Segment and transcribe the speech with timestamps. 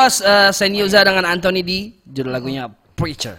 [0.00, 1.92] was uh, Senyoza dengan Anthony D.
[2.08, 3.36] Judul lagunya Preacher.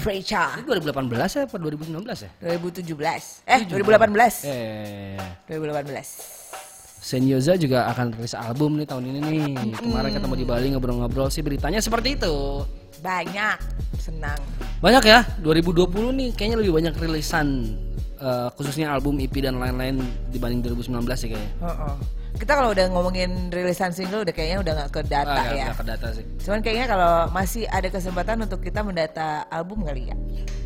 [0.00, 0.64] Preacher.
[0.64, 2.30] Itu 2018 ya apa 2019 ya?
[2.40, 3.44] 2017.
[3.44, 4.48] Eh, 2018.
[4.48, 5.20] Eh,
[5.52, 7.02] 2018.
[7.02, 9.76] Senyoza juga akan rilis album nih tahun ini nih.
[9.76, 12.64] Kemarin ketemu di Bali ngobrol-ngobrol sih beritanya seperti itu.
[13.04, 13.58] Banyak.
[14.00, 14.40] Senang.
[14.80, 17.76] Banyak ya, 2020 nih kayaknya lebih banyak rilisan
[18.16, 20.00] eh, khususnya album EP dan lain-lain
[20.32, 21.52] dibanding 2019 sih kayaknya.
[21.60, 22.21] Heeh.
[22.32, 25.64] Kita kalau udah ngomongin rilisan single udah kayaknya udah nggak ke data Ah, ya.
[25.70, 26.24] nggak ke data sih.
[26.42, 30.16] Cuman kayaknya kalau masih ada kesempatan untuk kita mendata album kali ya.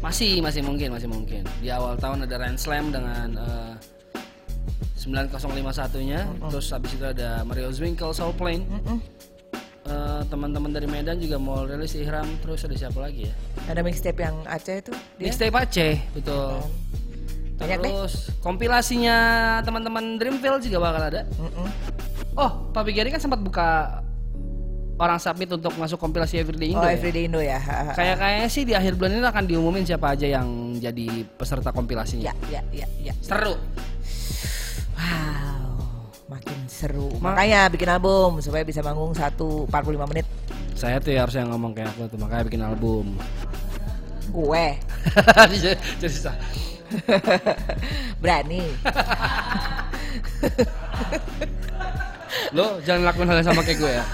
[0.00, 1.42] Masih, masih mungkin, masih mungkin.
[1.58, 3.74] Di awal tahun ada Rand Slam dengan eh,
[4.96, 8.66] 9051-nya, terus habis itu ada Mario Zwinkle Soul Plane.
[8.66, 8.98] Mm-mm.
[9.86, 13.34] Eh, teman-teman dari Medan juga mau rilis Ihram, terus ada siapa lagi ya?
[13.70, 15.30] Ada mixtape yang Aceh itu dia.
[15.30, 16.58] Mixtape Aceh, betul.
[17.56, 17.88] Banyak deh.
[17.88, 19.16] terus kompilasinya
[19.62, 21.22] teman-teman Dreamville juga bakal ada.
[21.36, 21.68] Mm-mm.
[22.36, 24.00] Oh, Pak Gary kan sempat buka
[24.96, 26.92] orang submit untuk masuk kompilasi Everyday Indo Oh, ya?
[26.92, 27.60] Everyday Indo ya.
[27.92, 32.28] Kayak kayaknya sih di akhir bulan ini akan diumumin siapa aja yang jadi peserta kompilasinya.
[32.28, 33.12] Ya, ya, ya, ya.
[33.20, 33.56] Seru.
[34.92, 35.76] Wow,
[36.28, 37.08] makin seru.
[37.20, 39.36] Ma- Makanya bikin album supaya bisa manggung 1
[39.68, 39.68] 45
[40.08, 40.26] menit.
[40.72, 43.16] Saya tuh ya harusnya ngomong kayak aku tuh makanya bikin album.
[44.28, 44.76] Gue
[45.38, 45.56] Jadi
[45.96, 46.34] jadi susah.
[48.22, 48.62] berani.
[52.52, 54.04] Lo jangan lakuin hal yang sama kayak gue ya.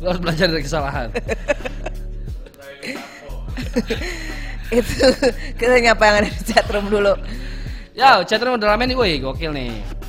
[0.00, 1.08] Lo harus belajar dari kesalahan.
[4.70, 5.06] Itu
[5.58, 7.14] kita nyapa yang ada di chatroom dulu.
[7.92, 9.99] Ya, chatroom udah rame nih, woi, gokil nih.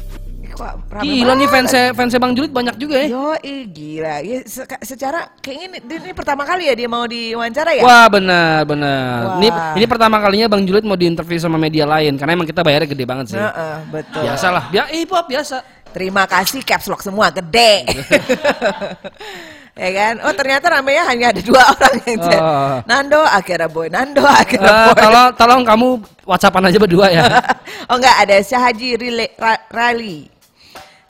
[0.61, 3.07] Kok rame Gila nih fansnya fansnya Bang Julit banyak juga ya.
[3.09, 3.33] Yo,
[3.65, 4.15] gila.
[4.21, 7.81] Ya, se- secara kayaknya ini, ini pertama kali ya dia mau diwawancara ya?
[7.81, 9.41] Wah benar benar.
[9.41, 9.49] Ini
[9.81, 13.05] ini pertama kalinya Bang Julit mau diinterview sama media lain karena emang kita bayarnya gede
[13.09, 13.41] banget sih.
[13.41, 14.21] Heeh, betul.
[14.21, 15.57] Biasa lah, biar eh pop biasa.
[15.91, 17.83] Terima kasih caps lock semua gede.
[19.81, 20.13] ya kan?
[20.23, 22.39] Oh ternyata ramenya hanya ada dua orang yang chat.
[22.39, 22.75] Oh.
[22.85, 24.95] Nando akhirnya boy, Nando Eh, akhirnya boy.
[24.95, 25.87] tolong tolong kamu
[26.23, 27.23] WhatsAppan aja berdua ya.
[27.91, 28.95] oh enggak ada Syahaji
[29.67, 30.31] Rally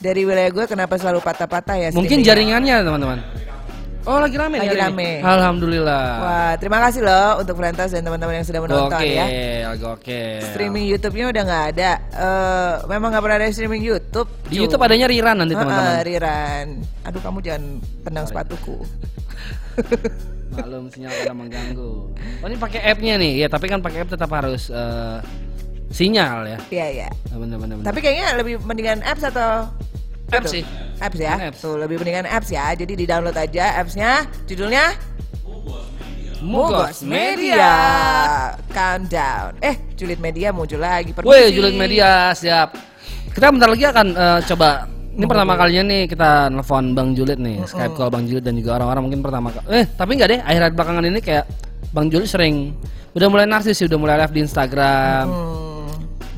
[0.02, 1.88] dari wilayah gue kenapa selalu patah-patah ya?
[1.94, 3.20] Mungkin jaringannya teman-teman.
[4.02, 4.82] Oh lagi rame nih Lagi ini.
[4.82, 5.10] rame.
[5.22, 6.06] Alhamdulillah.
[6.18, 9.26] Wah terima kasih loh untuk Frentas dan teman-teman yang sudah menonton Oke, ya.
[9.78, 10.22] oke.
[10.42, 11.92] Streaming YouTube-nya udah nggak ada.
[12.10, 14.26] Eh memang nggak pernah ada streaming YouTube.
[14.50, 14.58] Di.
[14.58, 16.02] YouTube adanya rerun nanti teman-teman.
[16.02, 16.68] Riran.
[17.06, 17.64] Aduh kamu jangan
[18.02, 18.82] tendang sepatuku.
[20.58, 21.94] Maklum sinyal kadang mengganggu.
[22.42, 23.46] Oh ini pakai app-nya nih.
[23.46, 25.18] Ya, tapi kan pakai app tetap harus eh,
[25.92, 26.60] sinyal ya.
[26.72, 27.10] Iya iya.
[27.30, 27.84] Teman-teman.
[27.84, 29.68] Tapi kayaknya lebih mendingan apps atau
[30.32, 30.62] app Betul.
[30.62, 30.64] sih.
[31.04, 31.36] apps ya.
[31.38, 31.60] Apps.
[31.60, 32.72] Tuh lebih mendingan apps ya.
[32.74, 34.26] Jadi di download aja appsnya.
[34.48, 34.96] Judulnya
[36.42, 37.74] Mugos Media.
[38.74, 39.62] Countdown.
[39.62, 41.14] Eh, Julid Media muncul lagi.
[41.14, 41.30] Permisi.
[41.30, 42.74] Woi, Juliet Media siap.
[43.32, 44.70] Kita bentar lagi akan eh, coba
[45.12, 48.80] ini pertama kalinya nih kita nelfon Bang Juliet nih, Skype call Bang Juliet dan juga
[48.80, 49.84] orang-orang mungkin pertama kali.
[49.84, 51.46] Eh, tapi nggak deh, akhir-akhir belakangan ini kayak
[51.92, 52.72] Bang Juliet sering
[53.12, 55.26] udah mulai narsis sih, udah mulai live di Instagram.
[55.28, 55.71] Hmm.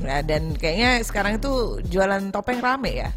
[0.04, 3.10] Nah, dan kayaknya sekarang itu jualan topeng rame ya.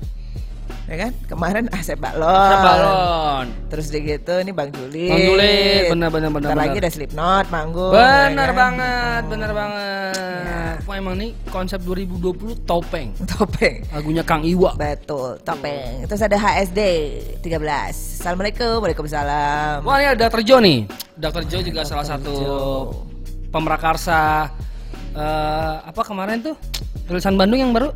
[0.86, 1.12] Ya kan?
[1.26, 2.30] Kemarin Asep Balon.
[2.30, 3.46] Asep Balon.
[3.66, 5.10] Terus udah gitu ini Bang Julit.
[5.10, 7.90] Bang Julit, benar, benar, benar, Bentar lagi ada Slipknot manggung.
[7.90, 8.54] Benar ya kan?
[8.54, 10.76] banget, benar banget.
[10.86, 13.10] Wah emang nih konsep 2020 topeng.
[13.26, 13.82] Topeng.
[13.90, 14.78] Lagunya Kang Iwa.
[14.78, 16.06] Betul, topeng.
[16.06, 16.80] Terus ada HSD
[17.42, 18.22] 13.
[18.22, 19.82] Assalamualaikum, Waalaikumsalam.
[19.82, 20.46] Wah ini ada Dr.
[20.46, 20.86] Jo nih.
[21.18, 21.42] Dr.
[21.50, 22.38] Jo juga salah satu
[23.50, 24.54] pemrakarsa
[25.16, 26.54] eh apa kemarin tuh
[27.08, 27.88] tulisan Bandung yang baru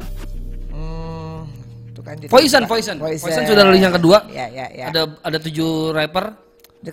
[0.70, 1.44] Hmm,
[1.92, 2.62] tuh kan Poison.
[2.64, 4.24] Poison, Poison sudah rilis yang kedua.
[4.32, 4.86] Ya, ya, ya.
[4.88, 6.32] Ada ada tujuh rapper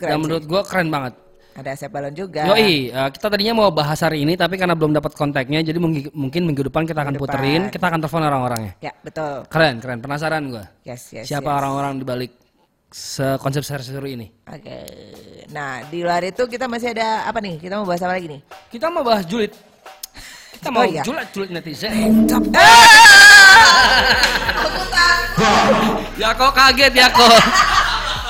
[0.03, 1.15] yang menurut gua keren banget.
[1.57, 2.45] Ada Asep Balon juga.
[2.53, 6.13] Yoi, eh, kita tadinya mau bahas hari ini tapi karena belum dapat kontaknya jadi mungkin
[6.13, 7.73] mungkin minggu depan kita akan Minggu puterin, depan.
[7.73, 8.73] kita akan telepon orang-orangnya.
[8.77, 9.41] Ya, betul.
[9.49, 9.97] Keren, keren.
[10.03, 10.69] Penasaran gua.
[10.85, 11.25] Yes, yes.
[11.25, 11.57] Siapa yes.
[11.63, 12.31] orang-orang di balik
[12.93, 14.29] sekonsep seru ini?
[14.45, 14.79] Oke.
[15.49, 17.57] Nah, di luar itu kita masih ada apa nih?
[17.57, 18.41] Kita mau bahas apa lagi nih?
[18.69, 19.51] Kita mau bahas julid.
[20.57, 21.05] Kita Oh, mau iya.
[21.05, 22.25] julid-julid netizen.
[22.57, 24.01] Ah!
[24.57, 26.17] Aku takut.
[26.17, 27.29] ya kok kaget ya kok.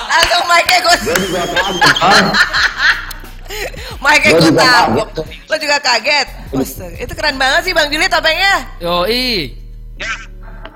[0.08, 0.96] Langsung mic-nya gue.
[1.08, 1.42] Gue juga
[4.68, 5.08] tabok.
[5.08, 5.48] kaget.
[5.48, 6.26] Lo juga kaget.
[6.52, 8.54] Astaga, Itu keren banget sih Bang Juli topengnya.
[8.78, 9.56] Yoi.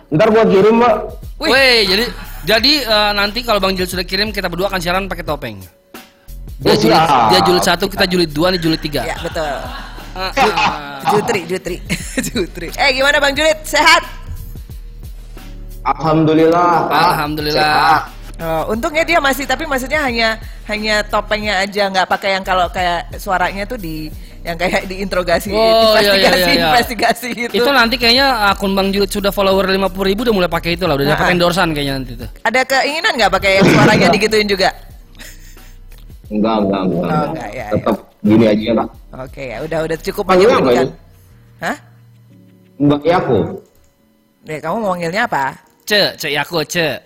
[0.08, 0.94] Ntar gua kirim mbak.
[1.37, 1.49] Wih.
[1.49, 2.04] Wih, jadi
[2.44, 5.56] jadi eh, nanti kalau Bang Jul sudah kirim kita berdua akan siaran pakai topeng.
[6.62, 9.02] Dia Oh, julid, dia julid satu, kita julid dua, nih julid tiga.
[9.02, 9.50] Ya, betul.
[11.12, 11.76] Jutri, Jutri,
[12.29, 12.69] Jutri.
[12.76, 13.59] Eh gimana Bang Julit?
[13.64, 14.05] Sehat?
[15.82, 16.87] Alhamdulillah.
[16.88, 17.59] Alhamdulillah.
[17.59, 18.03] Sehat.
[18.43, 20.35] Oh, untungnya dia masih tapi maksudnya hanya
[20.67, 24.11] hanya topengnya aja nggak pakai yang kalau kayak suaranya tuh di
[24.43, 26.67] yang kayak diinterogasi, Oh, iya, iya, investigasi, iya, iya.
[26.67, 27.53] investigasi gitu.
[27.62, 30.99] Itu nanti kayaknya akun Bang Julid sudah follower 50 ribu udah mulai pakai itu lah,
[30.99, 32.26] udah dapat Nah, endorsan kayaknya nanti tuh.
[32.43, 34.75] Ada keinginan nggak pakai yang suaranya digituin juga?
[36.26, 37.06] Enggak, enggak, enggak.
[37.06, 38.87] Oh, enggak, ya, Tetap gini aja lah.
[39.12, 40.88] Oke ya, udah udah cukup Panggil apa menyebutkan.
[41.61, 41.76] Hah?
[42.81, 43.38] Mbak Yako.
[44.49, 45.53] Deh, kamu mau manggilnya apa?
[45.85, 46.97] Ce, ce Yako, ce.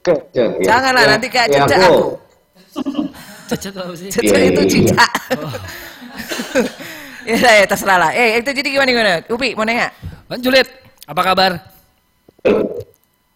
[0.00, 0.80] Ke, ke, ya.
[0.80, 1.60] Janganlah Ya, nanti kayak Yako.
[1.68, 2.04] cecek aku.
[3.52, 4.08] Cece tuh apa sih?
[4.08, 5.06] Cecek Iya, itu iya, cica.
[7.36, 8.10] ya, ya terserah lah.
[8.16, 9.12] Eh, itu jadi gimana gimana?
[9.28, 9.92] Upi mau nanya?
[10.24, 10.72] Bang Juliet,
[11.04, 11.52] apa kabar?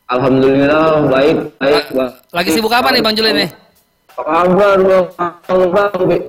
[0.08, 1.84] Alhamdulillah baik, baik.
[1.92, 2.12] Bang.
[2.32, 3.50] Lagi sibuk apa nih Bang Juliet nih?
[4.16, 5.04] Apa kabar bang?
[5.20, 6.22] Bang,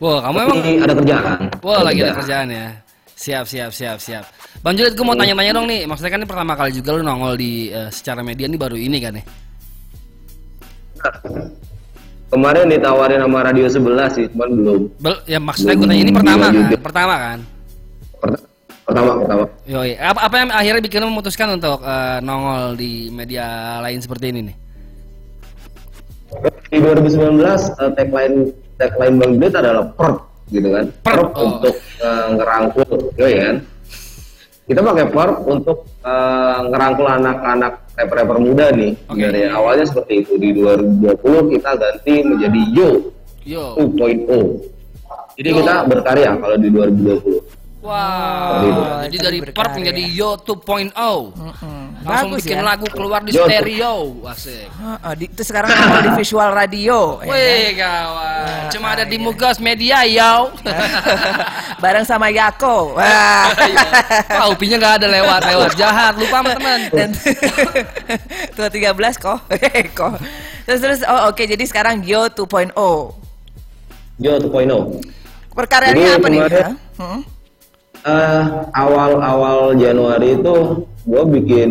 [0.00, 1.38] Wah, kamu emang Ini ada kerjaan.
[1.60, 2.66] Wah, lagi ada kerjaan ya.
[3.12, 4.24] Siap, siap, siap, siap.
[4.60, 5.84] Bang Juliet, gue mau tanya-tanya dong nih.
[5.84, 8.96] Maksudnya kan ini pertama kali juga lu nongol di eh, secara media ini baru ini
[8.96, 9.24] kan nih.
[12.30, 14.80] Kemarin ditawarin sama Radio 11 sih, cuman belum.
[14.98, 16.52] Bel- ya maksudnya gue tanya ini pertama Iya kan?
[16.56, 16.76] juga.
[16.80, 17.38] Pertama kan?
[18.16, 18.44] Pert-
[18.80, 19.44] Pertama, pertama.
[19.68, 19.90] Yoi.
[19.94, 23.46] Apa, apa yang akhirnya bikin lu memutuskan untuk eh, nongol di media
[23.78, 24.56] lain seperti ini nih?
[26.66, 28.36] Di 2019 eh, tagline
[28.80, 30.18] tagline Bang Juliet adalah perp
[30.48, 30.86] gitu kan.
[31.04, 31.44] Perp, oh.
[31.44, 32.88] untuk eh, ngerangkul,
[33.20, 33.56] ya kan.
[34.64, 38.96] Kita pakai perp untuk eh, ngerangkul anak-anak rapper-rapper muda nih.
[39.12, 39.20] Oke.
[39.20, 42.90] Dari awalnya seperti itu di 2020 kita ganti menjadi Yo
[43.44, 43.76] Yo.
[43.76, 45.36] 2.0.
[45.36, 45.56] Jadi Yo.
[45.60, 47.59] kita berkarya kalau di 2020.
[47.80, 48.60] Wow.
[48.60, 48.82] Itu.
[49.08, 49.38] Jadi dari.
[49.40, 50.92] Perp menjadi Yo 2.0.
[50.92, 51.80] Mm-mm.
[52.04, 52.64] Langsung Bagus bikin ya.
[52.64, 53.44] lagu keluar di Yo.
[53.48, 53.96] stereo.
[54.28, 54.68] Asik.
[54.68, 57.20] Heeh, di, itu sekarang nongol di visual radio.
[57.20, 57.32] ya kan?
[57.32, 60.52] Wih kawan, cuma ada di Mugas Media yo.
[61.82, 63.00] Bareng sama Yako.
[63.00, 63.48] Wah.
[64.36, 66.80] Wah, upinya nggak ada lewat lewat jahat, lupa sama teman.
[67.00, 67.10] Dan
[68.56, 69.40] tua 13 kok.
[69.96, 70.14] kok.
[70.68, 72.76] Terus terus oh oke jadi sekarang Yo 2.0.
[74.20, 75.00] Yo 2.0.
[75.56, 76.40] Perkaryaannya Jadi apa nih?
[77.00, 77.39] Hmm?
[78.00, 81.70] Eh, awal-awal Januari itu gue bikin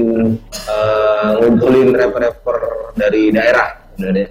[0.70, 2.58] eh, ngumpulin rapper-rapper
[2.94, 3.82] dari daerah.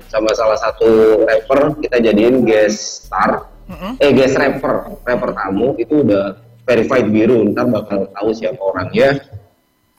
[0.06, 3.50] Sama salah satu rapper kita jadiin guest star.
[3.98, 7.42] Eh guest rapper rapper tamu itu udah verified biru.
[7.50, 9.18] Ntar bakal tahu siapa orangnya.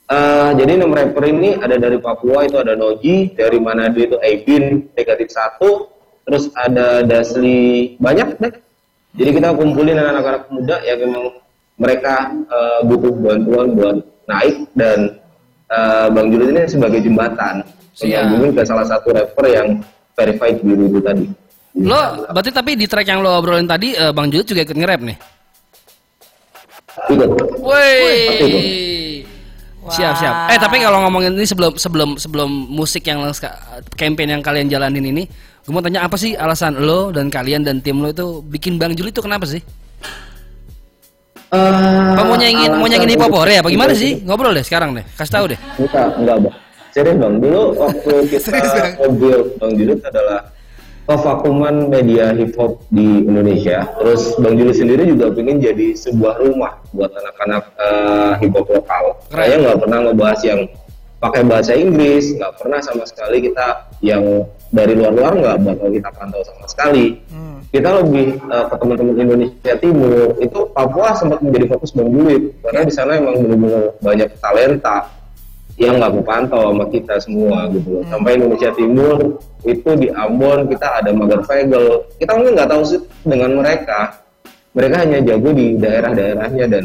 [0.07, 4.87] Eh, jadi enam rapper ini ada dari Papua itu ada Noji dari Manado itu Aibin
[4.95, 5.91] negatif satu.
[6.23, 8.53] Terus ada Dasli banyak deh.
[9.19, 11.48] Jadi kita kumpulin anak-anak muda yang memang
[11.79, 13.97] mereka eh, butuh bantuan buat
[14.27, 15.15] naik dan
[15.71, 17.63] eh, Bang Julius ini sebagai jembatan
[17.99, 19.67] menyambungin ke salah satu rapper yang
[20.13, 21.25] verified biru itu tadi.
[21.79, 25.01] Lo berarti tapi di track yang lo obrolin tadi eh, Bang Juliet juga ikut nge-rap
[25.01, 25.17] nih.
[27.15, 27.29] Ikut.
[27.63, 28.19] Woi.
[29.89, 30.35] Siap siap.
[30.53, 33.23] Eh tapi kalau ngomongin ini sebelum sebelum sebelum musik yang
[33.97, 35.23] campaign yang kalian jalanin ini,
[35.65, 38.93] gue mau tanya apa sih alasan lo dan kalian dan tim lo itu bikin Bang
[38.93, 39.63] Juli itu kenapa sih?
[41.49, 44.21] Eh, Apa mau nyanyiin mau nyanyiin hip hop hore apa gimana sih?
[44.21, 45.01] Ngobrol deh sekarang deh.
[45.17, 45.59] Kasih tahu deh.
[45.81, 46.55] Enggak, enggak bang.
[46.89, 48.57] Serius bang, dulu waktu kita
[49.01, 50.39] mobil Bang Julius adalah
[51.09, 53.81] kevakuman media hip hop di Indonesia.
[53.97, 59.03] Terus Bang Julius sendiri juga pengen jadi sebuah rumah buat anak-anak eh, hip hop lokal.
[59.33, 59.45] Keren.
[59.49, 60.59] Saya nggak pernah ngebahas yang
[61.19, 66.41] pakai bahasa Inggris, nggak pernah sama sekali kita yang dari luar-luar nggak bakal kita pantau
[66.47, 67.19] sama sekali.
[67.27, 67.59] Hmm.
[67.69, 72.81] Kita lebih eh, ke teman-teman Indonesia Timur itu Papua sempat menjadi fokus Bang Julius karena
[72.81, 74.97] di sana emang benar-benar banyak talenta
[75.79, 78.03] yang nggak kepantau sama kita semua gitu loh.
[78.11, 79.17] Sampai Indonesia Timur
[79.63, 82.03] itu di Ambon kita ada Magar Vegel.
[82.19, 84.23] Kita mungkin nggak tahu sih dengan mereka.
[84.75, 86.83] Mereka hanya jago di daerah-daerahnya dan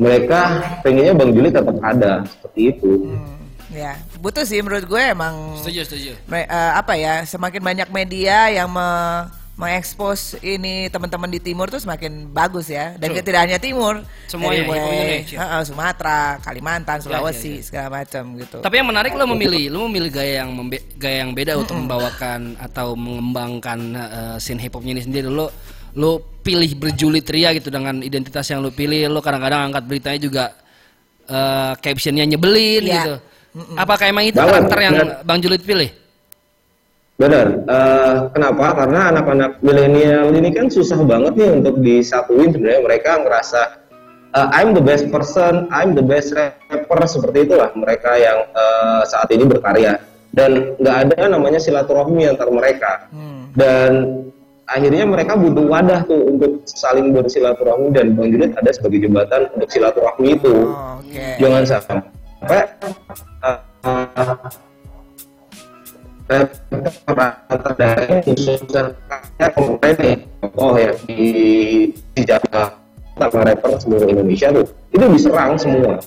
[0.00, 0.40] mereka
[0.80, 2.92] pengennya Bang Juli tetap ada seperti itu.
[3.08, 3.40] Hmm,
[3.70, 6.10] Ya, butuh sih menurut gue emang Setuju setuju.
[6.24, 11.76] me- eh, apa ya semakin banyak media yang me- mengekspos ini teman-teman di timur tuh
[11.76, 13.20] semakin bagus ya dan True.
[13.20, 14.80] tidak hanya timur Semuanya, dari mulai,
[15.20, 15.36] Indonesia.
[15.36, 17.62] Heeh, Sumatera Kalimantan Ya, Sulawesi ya, ya.
[17.62, 21.36] segala macam gitu Tapi yang menarik lo memilih, lo memilih gaya yang membe- gaya yang
[21.36, 25.28] beda untuk membawakan atau mengembangkan uh, scene hip hopnya ini sendiri.
[25.28, 25.52] Lo
[25.92, 26.10] lo
[26.40, 29.06] pilih berjulit ria gitu dengan identitas yang lo pilih.
[29.06, 30.44] Lo kadang-kadang angkat beritanya juga
[31.28, 32.94] uh, captionnya nyebelin Iya.
[32.96, 33.14] gitu.
[33.74, 35.08] Apakah emang itu Banget, karakter yang benar.
[35.22, 35.90] Bang Julit pilih?
[37.14, 37.46] Benar.
[37.68, 38.64] Eh, kenapa?
[38.74, 43.60] Karena anak-anak milenial ini kan susah banget nih untuk disatuin sebenarnya mereka ngerasa
[44.32, 49.28] eh, I'm the best person, I'm the best rapper seperti itulah mereka yang eh, saat
[49.28, 53.50] ini berkarya dan nggak ada namanya silaturahmi antar mereka Hmm.
[53.58, 53.90] dan
[54.64, 59.66] akhirnya mereka butuh wadah tuh untuk saling bersilaturahmi dan Bang Juliet ada sebagai jembatan untuk
[59.66, 61.98] silaturahmi itu Oh, oke jangan sampai
[62.46, 63.58] uh,
[66.30, 66.46] uh,
[67.10, 68.94] rapper dari khususnya
[69.98, 70.16] nih
[70.54, 71.22] oh ya di
[72.14, 72.70] di Jakarta
[73.18, 76.00] sama rapper seluruh Indonesia tuh itu diserang semua.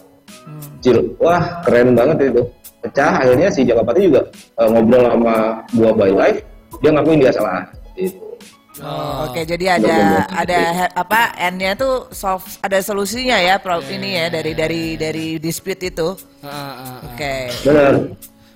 [0.83, 2.43] Cil, wah keren banget itu
[2.83, 4.27] pecah akhirnya si Jakapati juga
[4.59, 6.39] uh, ngobrol sama gua by live
[6.83, 7.63] dia ngakuin dia salah
[7.93, 8.32] Gitu.
[8.81, 14.17] Oh, Oke, jadi ada ada he- apa N-nya tuh solve ada solusinya ya, pro ini
[14.17, 16.17] ya dari dari dari dispute itu.
[16.41, 16.97] Ah, ah, ah.
[17.13, 17.53] Oke.
[17.61, 17.93] Benar.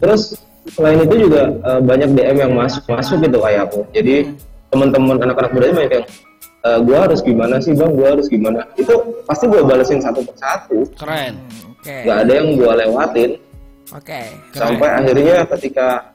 [0.01, 0.21] Terus
[0.73, 3.85] selain itu juga eh, banyak DM yang masuk masuk gitu kayak aku.
[3.93, 4.33] Jadi
[4.73, 6.05] teman-teman anak-anak muda banyak yang
[6.65, 7.91] eh, gua harus gimana sih bang?
[7.93, 8.65] Gua harus gimana?
[8.73, 8.93] Itu
[9.29, 10.81] pasti gua balesin satu persatu.
[10.97, 11.37] Keren.
[11.77, 11.93] Oke.
[12.09, 13.37] Gak ada yang gua lewatin.
[13.93, 14.33] Oke.
[14.33, 14.57] Keren.
[14.57, 16.09] Sampai akhirnya ketika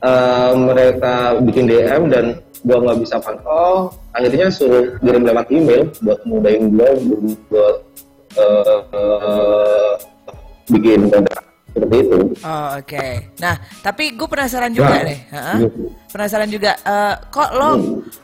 [0.00, 6.20] eh, mereka bikin DM dan gua nggak bisa pantau, akhirnya suruh kirim lewat email buat
[6.24, 6.90] mudahin gua
[7.52, 7.76] buat
[8.34, 9.92] eh, eh,
[10.72, 11.44] bikin kontrak
[11.74, 12.18] seperti itu.
[12.46, 13.06] Oh, oke.
[13.42, 15.20] Nah, tapi gue penasaran juga Nah, deh.
[15.34, 15.54] Ha-ha.
[15.58, 15.78] gitu.
[16.08, 16.72] Penasaran juga.
[16.78, 17.70] eh, kok lo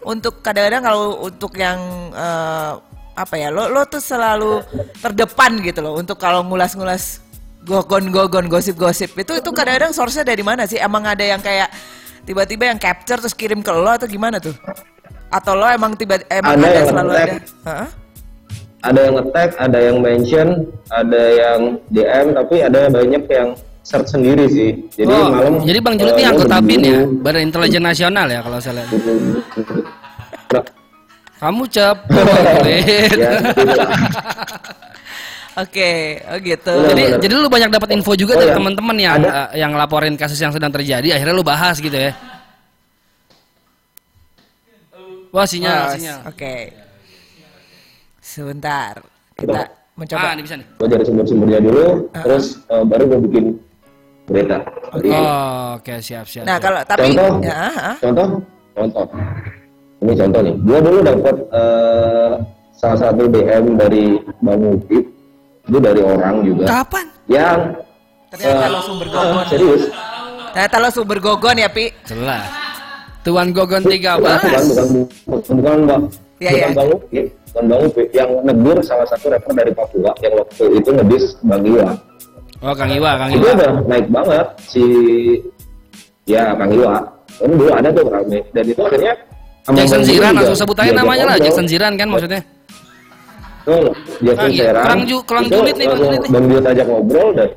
[0.06, 1.78] untuk kadang-kadang kalau untuk yang
[2.14, 2.72] eh,
[3.10, 4.62] apa ya, lo lo tuh selalu
[5.02, 7.20] terdepan gitu loh untuk kalau ngulas-ngulas
[7.60, 10.80] gogon-gogon gosip-gosip itu itu kadang-kadang source-nya dari mana sih?
[10.80, 11.68] Emang ada yang kayak
[12.24, 14.54] tiba-tiba yang capture terus kirim ke lo atau gimana tuh?
[15.30, 17.34] Atau lo emang tiba emang Ada ada, yang selalu ada?
[17.68, 17.86] Ha-ha.
[18.80, 20.48] ada yang nge-tag, ada yang mention,
[20.88, 21.60] ada yang
[21.92, 23.48] DM, tapi ada banyak yang
[23.84, 24.70] search sendiri sih.
[24.96, 25.60] Jadi oh, malam.
[25.64, 27.00] jadi Bang Julit ini eh, anggota BIN ya.
[27.04, 28.88] Badan Intelijen Nasional ya kalau saya lihat.
[31.40, 32.26] Kamu cepet,
[33.16, 33.32] ya,
[35.60, 35.92] Oke,
[36.24, 36.72] oh gitu.
[36.72, 37.20] Benar, jadi benar.
[37.20, 38.56] jadi lu banyak dapat info juga Oh, dari ya.
[38.56, 39.28] teman-teman yang Ada.
[39.28, 42.12] eh, yang laporin kasus yang sedang terjadi, akhirnya lu bahas gitu ya.
[45.30, 46.18] Wah sinyal, Oh, sinyal.
[46.26, 46.54] Oke.
[48.20, 48.98] Sebentar.
[49.34, 49.62] Kita
[49.94, 50.22] mencoba.
[50.22, 50.66] Ah, ini bisa nih.
[50.74, 53.44] Gue cari sumber-sumbernya dulu, terus eh, baru gue bikin
[54.26, 54.58] berita.
[54.92, 56.44] Jadi, Oh, oke siap siap.
[56.44, 56.64] Nah, siap.
[56.64, 57.62] kalau tapi contoh, ya,
[57.98, 58.28] contoh,
[58.74, 59.06] contoh.
[60.00, 60.54] Ini contoh nih.
[60.60, 62.32] Gue dulu dapat eh,
[62.72, 64.04] salah satu DM dari
[64.40, 65.04] Bang Mufid,
[65.70, 67.06] itu dari orang juga Kapan?
[67.24, 67.58] yang
[68.28, 69.44] ternyata eh, lo sumber gogon.
[69.46, 69.82] serius.
[70.50, 71.86] Ternyata lo sumber gogon ya, Pi.
[72.04, 72.46] Jelas.
[73.20, 74.16] Tuan Gogon bukan 13.
[74.16, 74.88] bukan bukan
[75.52, 76.02] bukan bang
[76.40, 76.68] Iya, bukan iya.
[76.72, 80.88] bang Upi bukan bang Upi yang negur salah satu rapper dari Papua yang waktu itu
[80.90, 81.88] ngedis bang Iwa
[82.60, 83.52] Oh, Kang Iwa, Kang itu Iwa.
[83.54, 84.84] udah naik banget si
[86.24, 86.96] ya Kang Iwa
[87.30, 89.12] kan dulu ada tuh rame dan itu akhirnya
[89.70, 91.36] Jackson Ziran langsung sebut aja diajak namanya lah.
[91.36, 92.40] Jackson Ziran kan maksudnya.
[93.62, 94.64] Jackson Ah, iya.
[94.66, 96.30] Ziran Kelang Ju- Kelang itu Julid nih, Bang langsung Julid nih.
[96.30, 97.48] Bang Julid ajak ngobrol dan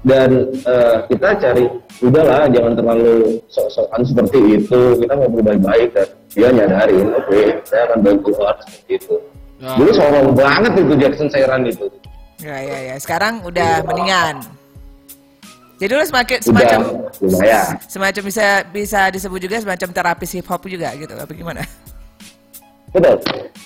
[0.00, 0.30] dan
[0.62, 1.64] eh, kita cari
[1.98, 3.12] udahlah jangan terlalu
[3.48, 8.92] sok-sokan seperti itu kita ngobrol baik-baik dan dia nyadarin oke saya akan bantu keluar seperti
[8.96, 9.16] itu
[9.58, 9.74] Ya.
[9.74, 11.86] dulu sombong banget itu Jackson Ziran itu
[12.38, 12.94] Ya, ya, ya.
[12.96, 14.38] Sekarang udah mendingan.
[15.76, 16.80] Jadi lo semakin udah semacam
[17.18, 21.10] lumayan semacam bisa bisa disebut juga semacam terapis hip hop juga gitu.
[21.12, 21.66] Apa gimana?
[22.90, 23.16] Betul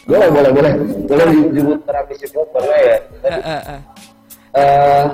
[0.02, 0.72] boleh boleh boleh
[1.06, 3.80] boleh disebut terapi psikolog karena ya eh, eh.
[4.58, 5.06] eh,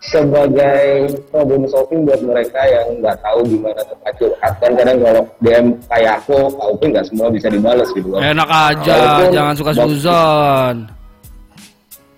[0.00, 0.84] sebagai
[1.28, 6.12] problem solving buat mereka yang nggak tahu gimana tempat curhat kan kadang kalau DM kayak
[6.18, 10.76] aku aku pun nggak semua bisa dibalas gitu Enak aja, Walaupun- jangan suka suzon.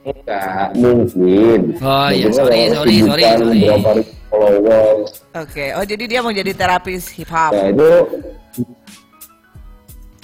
[0.03, 1.79] Enggak, mungkin.
[1.79, 3.61] Oh, iya, sorry, sorry, sorry, sorry.
[3.71, 3.91] Berapa
[4.27, 5.11] followers.
[5.39, 5.71] Oke.
[5.79, 7.55] Oh, jadi dia mau jadi terapis hip hop.
[7.55, 7.91] Nah, itu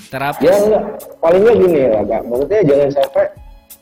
[0.08, 0.48] Terapi.
[0.48, 0.84] ya enggak,
[1.20, 2.22] palingnya gini lah Kak.
[2.24, 3.26] Maksudnya jangan sampai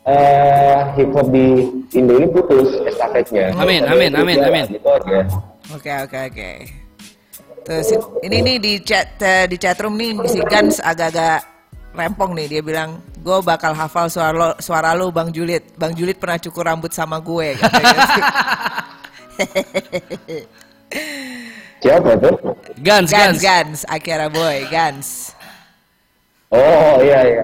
[0.07, 1.47] eh hip hop di
[1.95, 3.55] Indo ini putus estafetnya.
[3.55, 4.67] Amin, amin, amin, putus, amin.
[4.75, 5.19] Gitu aja.
[5.75, 6.51] Oke, oke, oke.
[7.67, 7.89] Terus
[8.23, 11.43] ini nih di chat eh, di chat room nih si Gans agak-agak
[11.97, 16.21] rempong nih dia bilang gue bakal hafal suara lo, suara lo Bang Julit Bang Julit
[16.21, 18.23] pernah cukur rambut sama gue katanya sih.
[21.83, 22.37] Siapa tuh?
[22.81, 23.39] Gans, Gans Gans.
[23.43, 25.36] Gans Akira Boy Gans
[26.49, 27.43] Oh iya iya.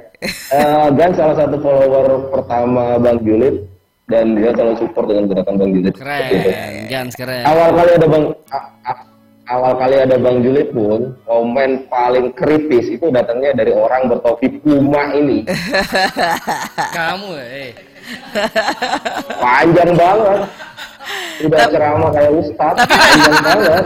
[0.48, 3.66] Eh dan salah satu follower pertama Bang Julit
[4.04, 5.92] dan dia selalu support dengan gerakan Bang Julit.
[5.92, 6.50] Keren, Gitu.
[6.86, 7.42] Gans keren.
[7.42, 9.04] awal kali ada bang a- a-
[9.48, 15.10] awal kali ada bang Julit pun komen paling kritis itu datangnya dari orang bertopi Puma
[15.12, 15.42] ini
[16.96, 17.70] Kamu, eh.
[19.36, 20.40] panjang banget
[21.42, 22.30] udah ceramah kayak
[23.42, 23.84] banget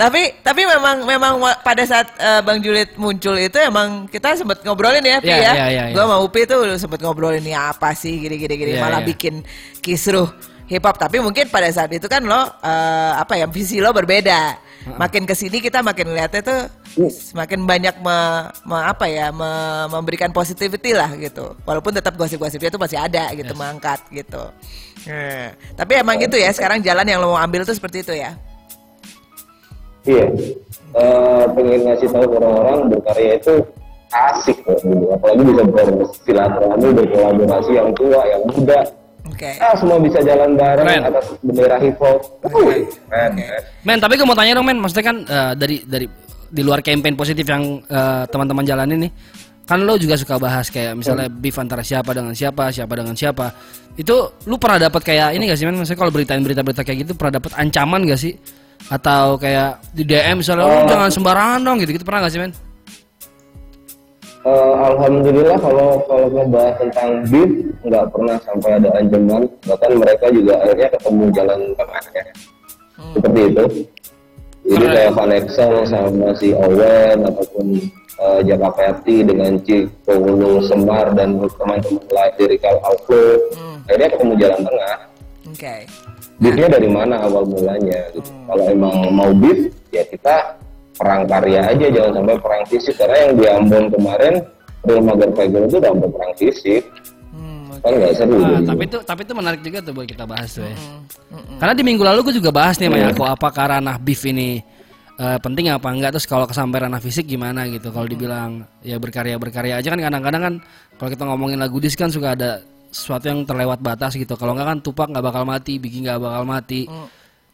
[0.00, 5.04] tapi tapi memang memang pada saat eh, Bang Julit muncul itu emang kita sempat ngobrolin
[5.04, 5.52] ya Pi Iya, ya.
[5.52, 6.08] iya, iya, Gua iya.
[6.08, 9.08] sama Upi tuh sempat ngobrolin ini apa sih gini-gini gini Iya, malah iya.
[9.12, 9.44] bikin
[9.84, 10.32] kisruh
[10.72, 14.72] hip hop tapi mungkin pada saat itu kan lo eh, apa ya visi lo berbeda.
[14.80, 16.60] Makin ke sini kita makin lihatnya tuh
[17.12, 18.16] semakin banyak me,
[18.64, 21.52] me- apa ya me- memberikan positivity lah gitu.
[21.68, 24.40] Walaupun tetap gosip-gosipnya itu masih ada gitu mengangkat gitu.
[25.00, 28.36] Nah, tapi emang gitu ya sekarang jalan yang lo mau ambil tuh seperti itu ya.
[30.02, 30.26] iya
[30.90, 33.62] Eh, pengen ngasih tahu ke orang-orang berkarya itu
[34.10, 35.06] asik kok gitu.
[35.06, 38.80] apalagi bisa bersilaturahmi berkolaborasi yang tua yang muda
[39.30, 39.54] Oke.
[39.62, 41.02] ah semua bisa jalan bareng Keren.
[41.06, 42.90] atas bendera hip hop keren, Oke.
[43.06, 43.32] keren.
[43.86, 44.82] Men, tapi gue mau tanya dong, men.
[44.82, 46.06] Maksudnya kan eh, dari dari
[46.50, 49.12] di luar campaign positif yang eh, teman-teman jalanin nih
[49.70, 53.54] kan lo juga suka bahas kayak misalnya beef antara siapa dengan siapa siapa dengan siapa.
[53.94, 55.78] Itu lu pernah dapat kayak ini gak sih men?
[55.78, 58.34] Maksudnya kalau beritain berita-berita kayak gitu pernah dapat ancaman gak sih?
[58.90, 62.50] Atau kayak di DM misalnya lu jangan sembarangan dong gitu gitu pernah gak sih men?
[64.40, 67.50] Eh, Alhamdulillah kalau kalau ngebahas tentang beef
[67.86, 69.46] nggak pernah sampai ada ancaman.
[69.70, 72.24] Bahkan mereka juga akhirnya ketemu jalan tengahnya.
[73.14, 73.64] Seperti itu
[74.66, 77.66] jadi kayak Van Excel sama si Owen ataupun
[78.20, 83.40] uh, Jaka Peti dengan Ciko Wulu Semar dan teman-teman lain dari Kal Outlook
[83.88, 84.98] akhirnya ketemu jalan tengah.
[85.50, 85.76] Oke.
[86.40, 88.00] beefnya dari mana awal mulanya?
[88.16, 88.30] Gitu.
[88.48, 90.56] kalau emang mau beef ya kita
[91.00, 92.94] perang karya aja jangan sampai perang fisik.
[93.00, 94.34] Karena yang di Ambon kemarin
[94.84, 96.82] Real Magar itu udah perang fisik.
[96.84, 97.19] Hmm,
[97.80, 98.68] kan nggak seru Ah, jadinya.
[98.68, 100.76] tapi itu tapi itu menarik juga tuh buat kita bahas tuh ya.
[101.56, 104.60] Karena di minggu lalu gue juga bahas nih sama Yako apakah ranah beef ini
[105.16, 107.88] eh, penting apa enggak terus kalau kesampai ranah fisik gimana gitu.
[107.88, 110.54] Kalau dibilang ya berkarya berkarya aja kan kadang-kadang kan
[110.96, 112.60] kalau kita ngomongin lagu dis kan suka ada
[112.90, 114.36] sesuatu yang terlewat batas gitu.
[114.36, 116.84] Kalau enggak kan Tupak nggak bakal mati, Biggie nggak bakal mati.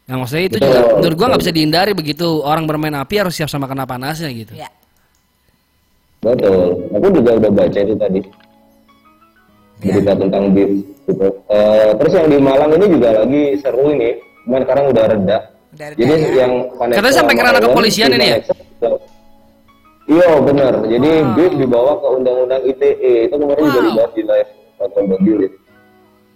[0.07, 0.71] Nah maksudnya itu Betul.
[0.71, 4.31] juga menurut gua nggak bisa dihindari begitu orang bermain api harus siap sama kena panasnya
[4.31, 4.55] gitu.
[4.55, 4.67] Ya.
[6.17, 8.19] betul aku juga udah baca itu tadi
[9.79, 9.93] Ya.
[9.93, 10.69] berita tentang beef
[11.05, 15.37] gitu Eh, terus yang di Malang ini juga lagi seru ini cuman sekarang udah reda
[15.69, 16.27] Udah reda jadi ya.
[16.39, 18.37] yang Katanya Excel sampai sama ke ranah Owen, kepolisian si ini ya?
[18.41, 19.15] Juga-
[20.07, 20.73] Iya benar.
[20.87, 23.87] Jadi beef dibawa ke undang-undang ITE itu kemarin juga Wow.
[23.91, 25.19] dibahas di live nonton Bang.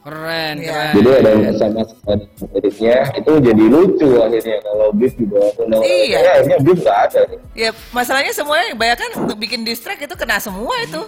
[0.02, 0.74] Keren, Iya.
[0.74, 0.94] keren.
[0.98, 1.82] Jadi ada sama
[2.58, 6.18] editnya itu jadi lucu akhirnya kalau beef dibawa ke undang-undang Iya.
[6.18, 7.20] ITE akhirnya beef nggak ada.
[7.30, 7.40] nih.
[7.54, 11.02] Ya masalahnya semuanya kebanyakan untuk bikin distract itu kena semua itu.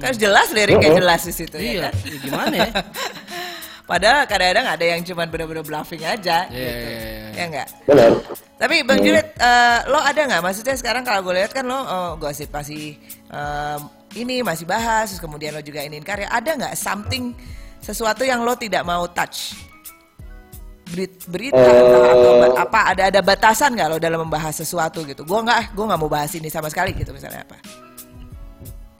[0.00, 1.92] Kan jelas liriknya jelas di situ ya Iya, kan.
[2.00, 2.70] ya gimana ya?
[3.90, 6.56] Padahal kadang-kadang ada yang cuman bener-bener bluffing aja Iya, gitu.
[6.56, 7.28] iya, iya.
[7.34, 7.68] Ya enggak?
[7.84, 8.10] Benar.
[8.56, 10.40] Tapi Bang Juliet, eh, lo ada nggak?
[10.40, 12.94] Maksudnya sekarang kalau gue lihat kan lo oh, gosip masih
[13.26, 13.80] em,
[14.14, 16.24] ini masih bahas, terus kemudian lo juga ingin karya.
[16.26, 17.34] Ada nggak something
[17.80, 19.56] sesuatu yang lo tidak mau touch?
[20.90, 25.22] Berit- Berita entah atau apa ada ada batasan nggak lo dalam membahas sesuatu gitu?
[25.22, 27.56] Gue nggak, gue nggak mau bahas ini sama sekali gitu misalnya apa?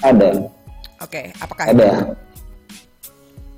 [0.00, 0.28] Ada.
[1.02, 1.90] Oke, apakah Ada.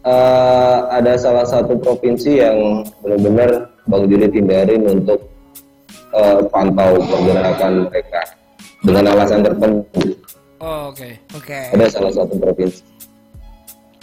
[0.02, 5.22] Eh, ada salah satu provinsi yang benar-benar Bang Juli hindarin untuk
[6.10, 8.20] eh, pantau pergerakan mereka
[8.82, 10.18] dengan alasan tertentu.
[10.58, 11.10] Oh, oke.
[11.38, 12.82] Oke, Ada salah satu provinsi.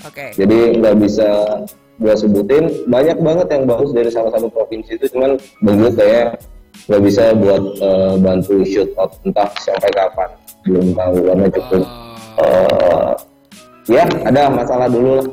[0.08, 0.26] Oke.
[0.36, 1.28] Jadi nggak bisa
[2.00, 2.88] gua sebutin.
[2.88, 6.40] Banyak banget yang bagus dari salah satu provinsi itu, cuman Juli kayak
[6.88, 10.30] nggak bisa buat eh, bantu shoot out entah sampai kapan.
[10.66, 11.84] Belum tahu karena cukup.
[12.40, 13.14] Oh, eh,
[13.90, 15.28] ya ada masalah dulu lah.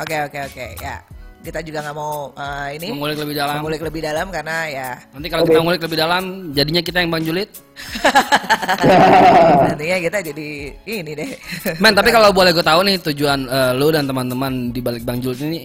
[0.00, 0.66] Oke, oke, oke.
[0.80, 0.96] Ya,
[1.40, 3.54] kita juga nggak mau eh, ini mengulik lebih dalam.
[3.58, 6.22] mengulik lebih dalam karena ya Nanti kalau kita ngulik lebih dalam,
[6.52, 7.48] jadinya kita yang Bang Julit.
[9.64, 10.48] nantinya kita jadi
[10.84, 11.30] ini deh.
[11.78, 15.18] Men, tapi kalau boleh gue tahu nih tujuan eh, lu dan teman-teman di balik Bang
[15.18, 15.64] Julit ini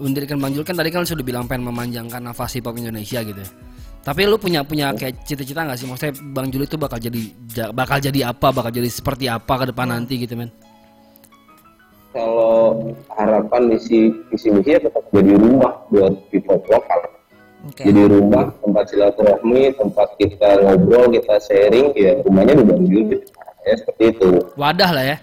[0.00, 3.36] mendirikan Bang Julit kan tadi kan sudah bilang pengen memanjangkan nafas hip hop Indonesia gitu.
[3.36, 3.48] ya.
[4.02, 5.86] Tapi lu punya punya kayak cita-cita nggak sih?
[5.86, 8.50] Maksudnya Bang Julit tuh bakal jadi ja- bakal jadi apa?
[8.50, 10.50] Bakal jadi seperti apa ke depan nanti gitu, men?
[12.12, 17.00] Kalau harapan misi visi misi ya tetap jadi rumah buat hop lokal
[17.68, 17.82] Oke.
[17.88, 23.22] jadi rumah tempat silaturahmi tempat kita ngobrol kita sharing ya rumahnya di Bang Julit
[23.62, 24.30] ya seperti itu.
[24.58, 25.16] Wadah lah ya.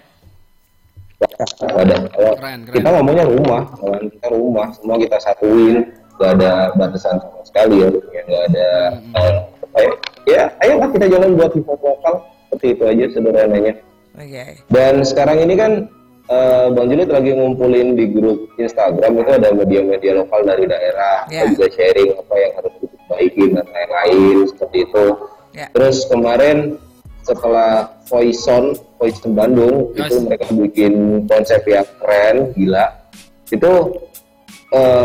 [1.60, 2.74] ada kalau Keren, keren.
[2.80, 5.76] kita ngomongnya rumah kawan kita rumah semua kita satuin.
[6.20, 8.68] Gak ada batasan sama sekali ya ya nggak ada
[9.16, 9.92] eh, apa ya?
[10.28, 12.14] Ya ayolah kita jalan buat hip hop lokal
[12.48, 13.72] seperti itu aja sederhananya
[14.20, 14.44] Oke.
[14.68, 15.88] Dan sekarang ini kan
[16.30, 21.44] eh, Bang Juliet lagi ngumpulin di grup Instagram itu ada media-media lokal dari daerah, kita
[21.58, 25.06] juga sharing apa yang harus diperbaiki dan lain-lain seperti itu.
[25.50, 25.66] Ya.
[25.74, 26.78] Terus kemarin
[27.26, 30.08] setelah Voice On, Voice On Bandung Yes.
[30.08, 30.94] itu mereka bikin
[31.26, 32.86] konsep yang keren, gila.
[33.50, 33.98] Itu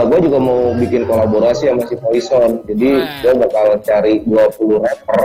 [0.05, 2.61] gue juga mau bikin kolaborasi sama si Voice On.
[2.69, 5.21] Jadi gue bakal cari 20 rapper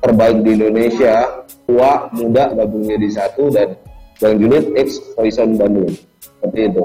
[0.00, 3.76] terbaik di Indonesia, tua, muda gabung jadi satu dan
[4.20, 5.92] Bang Juliet X Poison Bandung.
[6.20, 6.82] Seperti itu.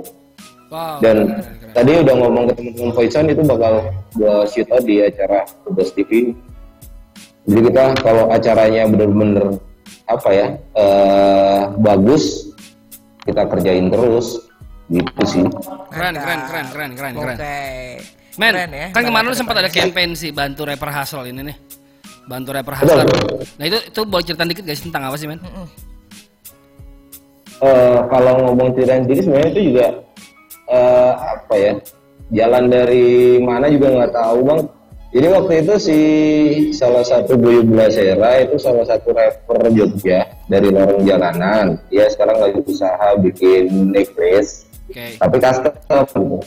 [0.67, 0.99] Wow.
[0.99, 1.73] Dan keren, keren.
[1.73, 3.73] tadi udah ngomong ke teman-teman Poison itu bakal
[4.19, 6.35] gua shoot out di acara Tugas TV.
[7.47, 9.55] Jadi kita kalau acaranya bener-bener
[10.07, 12.51] apa ya eh, bagus,
[13.23, 14.47] kita kerjain terus
[14.91, 15.43] gitu sih.
[15.91, 17.37] Keren, keren, keren, keren, keren, keren.
[17.39, 17.59] Oke.
[18.37, 18.87] Men, Keren ya.
[18.93, 21.57] kan kemarin lu sempat ada campaign sih bantu rapper hustle ini nih.
[22.29, 23.05] Bantu rapper hustler.
[23.09, 23.39] Betul.
[23.57, 25.39] Nah itu itu boleh cerita dikit gak sih tentang apa sih men?
[27.57, 29.87] Eh, kalau ngomong cerita sendiri sebenarnya itu juga
[30.69, 31.73] eh, apa ya
[32.29, 34.61] jalan dari mana juga nggak tahu bang
[35.07, 35.99] Jadi waktu itu si
[36.75, 41.79] salah satu Buyu Blasera itu salah satu rapper Jogja dari lorong jalanan.
[41.87, 45.15] Dia sekarang lagi usaha bikin necklace, Oke.
[45.15, 46.43] tapi custom.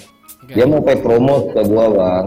[0.52, 2.26] Dia mau pay promote ke gua bang.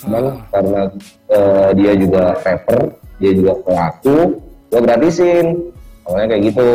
[0.00, 0.82] Cuman karena
[1.28, 2.80] eh, dia juga rapper,
[3.20, 4.40] dia juga pelaku,
[4.72, 5.60] gua gratisin.
[6.08, 6.70] Awalnya kayak gitu.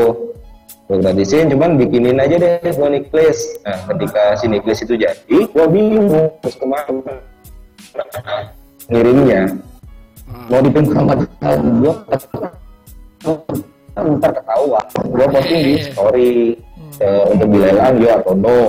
[0.85, 3.57] Gua gratisin, cuman bikinin aja deh gua necklace.
[3.65, 7.15] Nah, ketika si necklace itu jadi, gua bingung terus ke mana.
[8.89, 9.49] Ngirimnya.
[10.45, 11.13] Mau dipinjam sama
[11.55, 11.93] gua
[13.95, 16.33] ntar ketahuan gua posting di story
[16.99, 18.59] eh, untuk dilelang yo atau no.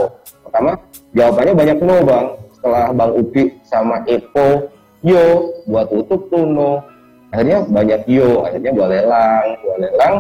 [0.47, 0.71] Pertama
[1.13, 2.27] jawabannya banyak no bang.
[2.57, 4.71] Setelah bang Upi sama Eko
[5.05, 6.81] yo gua tutup tuh no.
[7.35, 10.15] Akhirnya banyak yo akhirnya gua lelang gua lelang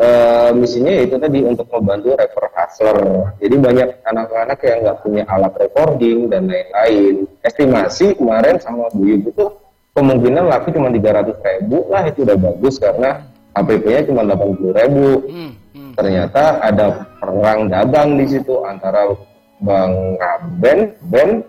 [0.00, 2.98] eh, misinya itu tadi untuk membantu rapper hustler.
[3.38, 7.28] Jadi banyak anak-anak yang nggak punya alat recording dan lain-lain.
[7.44, 9.46] Estimasi kemarin sama Bu Ibu itu
[9.92, 15.08] kemungkinan laku cuma 300 ribu lah itu udah bagus karena HPP-nya cuma 80 ribu.
[15.28, 15.92] Hmm, hmm.
[15.98, 16.86] Ternyata ada
[17.20, 19.12] perang dagang di situ antara
[19.60, 21.44] Bang Raben, Ben,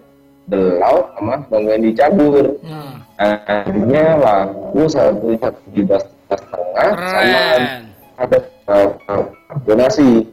[0.51, 2.59] Delau sama Bang Wendy Cabur.
[2.65, 5.37] Nah, Akhirnya laku satu
[5.69, 7.90] juta setengah sama.
[8.27, 8.37] Ada
[8.69, 9.23] uh, uh,
[9.65, 10.27] donasi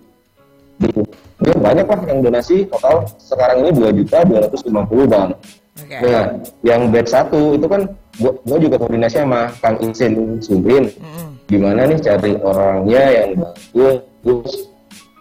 [0.79, 1.03] gitu.
[1.39, 5.31] Ya, banyak lah yang donasi total sekarang ini 2 juta 250 bang.
[5.79, 5.97] Oke.
[6.03, 6.27] Nah,
[6.67, 7.87] yang batch satu itu kan
[8.19, 10.91] gua, gua juga koordinasi sama Kang Insin Sumrin.
[10.91, 11.29] Mm-mm.
[11.47, 14.69] Gimana nih cari orangnya yang bagus.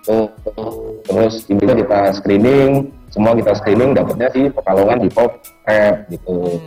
[0.07, 0.71] Tuh, tuh.
[1.05, 5.35] Terus ini kita screening, semua kita screening dapatnya sih Pekalongan di pop
[5.67, 6.57] rap gitu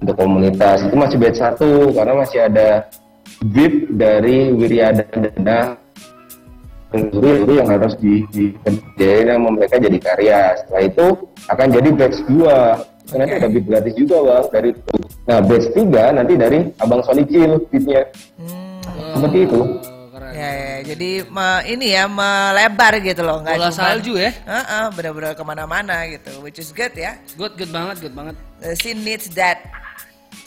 [0.00, 2.88] untuk komunitas itu masih batch satu karena masih ada
[3.40, 5.76] bib dari Wiryadana
[6.90, 11.06] Guru itu yang harus di, di kerjain sama mereka jadi karya setelah itu
[11.46, 16.18] akan jadi batch 2 nanti ada bib gratis juga bang dari itu nah batch 3
[16.18, 18.02] nanti dari Abang Sonicil bibnya
[18.34, 19.14] Hmm.
[19.14, 20.32] seperti itu Oh, keren.
[20.34, 24.30] Ya, ya, jadi me- ini ya melebar gitu loh, nggak Bola cuma salju ya.
[24.32, 27.14] Heeh, benar-benar ke mana-mana gitu, which is good ya.
[27.34, 28.34] Good, good banget, good banget.
[28.58, 29.62] The scene needs that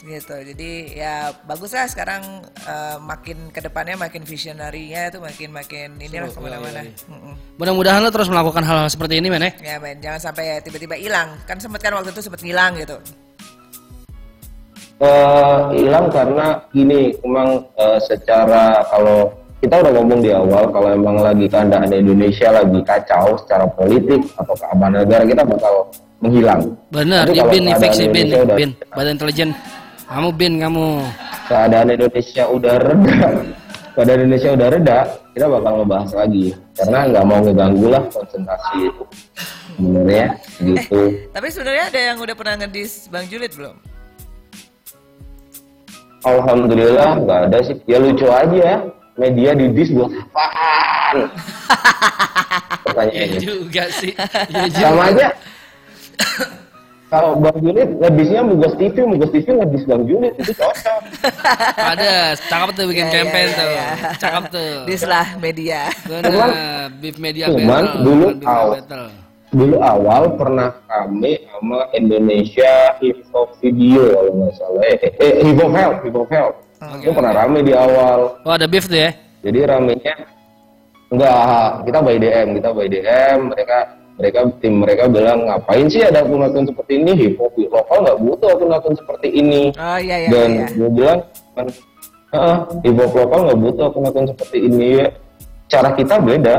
[0.04, 0.36] gitu.
[0.36, 6.28] Jadi ya bagus lah sekarang eh, makin ke depannya makin visionary-nya itu makin makin inilah
[6.28, 6.84] ke mana-mana.
[6.84, 7.10] iya, iya.
[7.10, 7.34] Mm-mm.
[7.56, 9.52] Mudah-mudahan lo terus melakukan hal-hal seperti ini, men ya.
[9.64, 11.40] Ya men, jangan sampai tiba-tiba hilang.
[11.48, 12.96] Kan sempet kan waktu itu sempet gitu.
[15.02, 21.18] Eh, hilang karena gini emang eh, secara kalau kita udah ngomong di awal kalau emang
[21.18, 25.88] lagi keadaan Indonesia lagi kacau secara politik atau keamanan negara kita bakal
[26.22, 26.62] menghilang.
[26.88, 29.50] Bener, Tapi ya kalau Bin, infeksi Bin, Bin, badan intelijen.
[30.04, 30.88] Kamu Bin, kamu.
[31.44, 33.20] Keadaan Indonesia udah reda,
[33.92, 34.98] keadaan Indonesia udah reda,
[35.36, 39.04] kita bakal ngebahas lagi karena nggak mau ngeganggu lah konsentrasi itu.
[39.74, 40.26] Sebenarnya
[40.62, 41.00] gitu.
[41.34, 43.76] Tapi sebenarnya ada yang udah pernah ngedis Bang Julid belum?
[46.24, 47.76] Alhamdulillah nggak ada sih.
[47.84, 48.80] Ya lucu aja.
[49.14, 51.16] Media di dis buat apaan?
[52.84, 53.40] Ya Pertanyaannya.
[53.40, 54.12] juga sih.
[54.52, 54.86] Ya juga.
[54.86, 55.28] Sama aja.
[57.14, 61.00] Kalau Bang Junit ngedisnya Mugos TV, Mugos TV ngedis Bang Junit itu cocok.
[61.94, 63.68] Ada, cakep tuh bikin Ya, ya, campaign ya, tuh.
[63.70, 63.88] ya.
[64.18, 64.72] Cakep tuh.
[64.90, 65.80] Dis lah media.
[66.02, 66.50] Bener,
[66.98, 68.02] beef media Cuman battle.
[68.02, 68.70] dulu awal.
[68.74, 69.06] battle.
[69.54, 74.82] Dulu awal pernah kami sama Indonesia Hip Hop Video kalau nggak salah.
[74.84, 76.56] Eh, eh, eh, Hip Hop Health, Hip Hop Health.
[76.98, 78.42] itu pernah rame di awal.
[78.42, 79.14] Oh ada beef tuh ya?
[79.40, 80.14] Jadi ramenya
[81.08, 81.38] enggak,
[81.86, 83.78] kita by DM, kita by DM, mereka
[84.14, 87.12] mereka tim mereka bilang ngapain sih ada akun-akun seperti ini?
[87.18, 89.62] Hip hop lokal nggak butuh akun-akun seperti ini.
[89.74, 90.66] Oh iya iya dan iya.
[90.70, 91.18] gue bilang
[92.30, 94.92] "Ah, hip hop lokal nggak butuh akun-akun seperti ini.
[95.66, 96.56] Cara kita beda.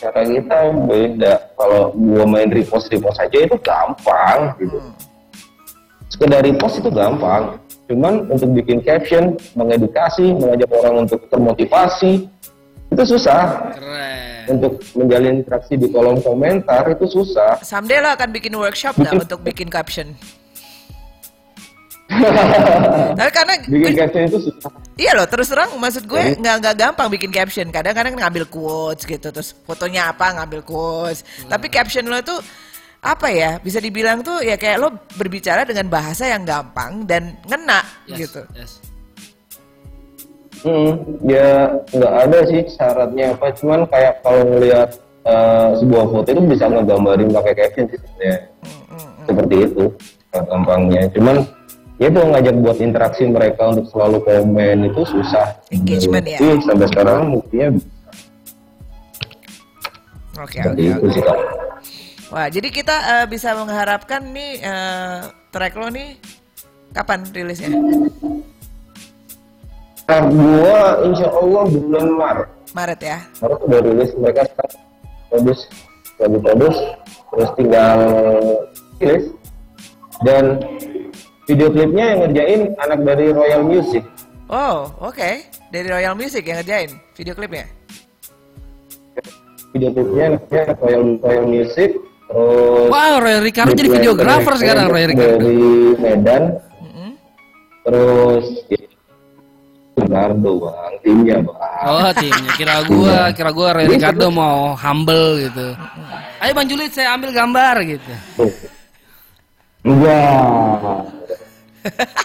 [0.00, 1.32] Cara kita beda.
[1.56, 4.78] Kalau gue main repost repost aja itu gampang gitu.
[6.08, 7.60] Sekedar repost itu gampang.
[7.86, 12.24] Cuman untuk bikin caption mengedukasi mengajak orang untuk termotivasi
[12.88, 13.72] itu susah.
[13.76, 14.35] Keren.
[14.48, 19.40] Untuk menjalin interaksi di kolom komentar itu susah Someday lo akan bikin workshop nggak untuk
[19.42, 20.14] bikin caption?
[23.18, 27.12] Tapi karena bikin caption itu susah Iya loh, terus terang maksud gue nggak nggak gampang
[27.12, 27.68] bikin caption.
[27.68, 31.20] Kadang-kadang ngambil quotes gitu, terus fotonya apa ngambil quotes.
[31.44, 32.40] Tapi caption lo tuh
[33.04, 33.60] apa ya?
[33.60, 38.40] Bisa dibilang tuh ya kayak lo berbicara dengan bahasa yang gampang dan ngena Yes, gitu.
[38.56, 38.80] yes.
[40.66, 46.42] Hmm, ya nggak ada sih syaratnya apa cuman kayak kalau ngelihat eh, sebuah foto itu
[46.42, 48.38] bisa ngegambarin pakai caption sih sebenarnya
[49.30, 49.84] seperti itu
[50.34, 51.46] eh, gampangnya cuman
[52.02, 56.38] ya itu ngajak buat interaksi mereka untuk selalu komen itu susah Engagement ya?
[56.42, 57.68] Sih, sampai sekarang buktinya
[60.36, 60.84] Oke oke.
[61.00, 61.20] oke.
[62.28, 66.18] Wah, jadi kita eh, bisa mengharapkan nih eh, track lo nih
[66.90, 67.70] Kapan rilisnya?
[70.06, 72.48] Nah, gua insya Allah bulan Maret.
[72.72, 73.18] Maret ya.
[73.36, 74.78] Maret udah rilis mereka sekarang
[75.26, 75.62] produce
[76.16, 76.80] lagi produce
[77.28, 77.98] terus tinggal
[78.96, 79.24] rilis
[80.22, 80.44] dan
[81.44, 84.00] video klipnya yang ngerjain anak dari Royal Music
[84.46, 85.42] Oh, oke.
[85.68, 87.66] Dari Royal Music yang ngerjain video klipnya.
[89.68, 91.90] video klipnya anaknya Royal Royal Music
[92.24, 95.36] terus Wow, Roy Ricardo jadi videografer sekarang Roy Ricardo.
[95.36, 95.58] dari
[95.96, 96.42] Medan
[96.80, 97.10] Mm-mm.
[97.82, 98.75] terus ya,
[100.16, 105.66] Ricardo bang timnya bang Oh timnya kira gua kira gua Roy Ricardo mau humble gitu.
[106.40, 108.12] Ayo Bang Julit saya ambil gambar gitu.
[109.84, 111.04] Enggak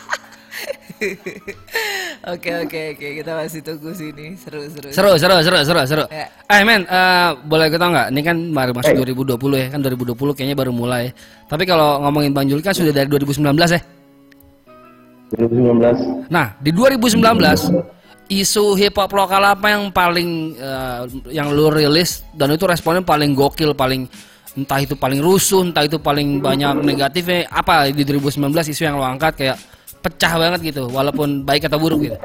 [2.21, 4.89] Oke oke oke kita masih tunggu sini seru seru.
[4.93, 6.05] Seru seru seru seru seru.
[6.13, 6.29] Ya.
[6.45, 8.07] Eh men, eh, boleh kita nggak?
[8.13, 9.01] Ini kan baru masuk Eh.
[9.01, 11.09] 2020 ya kan 2020 kayaknya baru mulai.
[11.49, 13.41] Tapi kalau ngomongin Bang Julit kan sudah dari 2019
[13.73, 13.81] ya.
[15.33, 17.21] 2019 Nah di 2019
[18.31, 21.01] isu hip hop lokal apa yang paling eh,
[21.35, 22.23] yang lu rilis?
[22.31, 24.07] Dan itu responnya paling gokil paling
[24.55, 27.51] entah itu paling rusuh entah itu paling banyak negatifnya.
[27.51, 29.35] Apa di 2019 isu yang lo angkat?
[29.35, 29.57] Kayak
[30.01, 32.17] pecah banget gitu walaupun baik atau buruk gitu.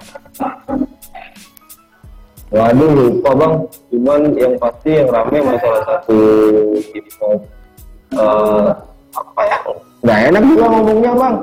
[2.47, 3.55] Waduh lupa bang,
[3.90, 6.19] cuman yang pasti yang rame masalah satu
[6.95, 7.42] hip hop
[8.14, 8.71] eh,
[9.11, 9.59] apa ya?
[10.07, 11.37] Nggak enak juga ngomongnya bang.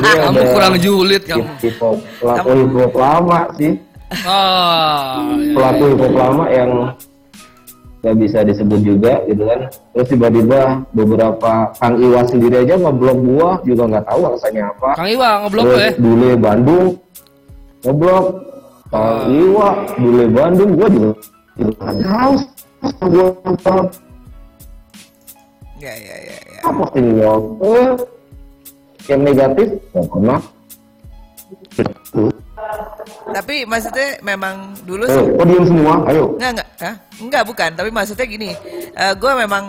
[0.00, 3.72] Jadi kamu kurang julid kamu hip hop pelaku hip hop lama sih,
[4.26, 5.52] oh iya.
[5.54, 6.70] pelaku hip hop lama yang
[8.00, 9.60] nggak bisa disebut juga gitu kan.
[9.92, 10.60] Terus tiba-tiba
[10.96, 14.90] beberapa Kang Iwa sendiri aja ngeblok gua juga nggak tahu alasannya apa.
[14.96, 16.86] Kang Iwa ngeblok lo Terus ya Bule Bandung
[17.84, 18.24] ngeblok
[18.88, 19.68] Kang Iwa
[20.00, 21.12] Bule Bandung gua juga
[21.60, 22.32] nggak tahu
[23.04, 23.28] gua
[25.80, 26.60] Ya ya ya ya.
[26.68, 27.08] apa sih
[29.08, 30.40] yang negatif nggak pernah
[32.10, 32.30] Tuh.
[33.30, 36.68] Tapi maksudnya memang dulu Eh, sih kok diem semua ayo Enggak, enggak.
[36.82, 36.94] Hah?
[37.22, 37.70] Enggak, bukan.
[37.78, 38.50] Tapi maksudnya gini,
[38.94, 39.64] gue memang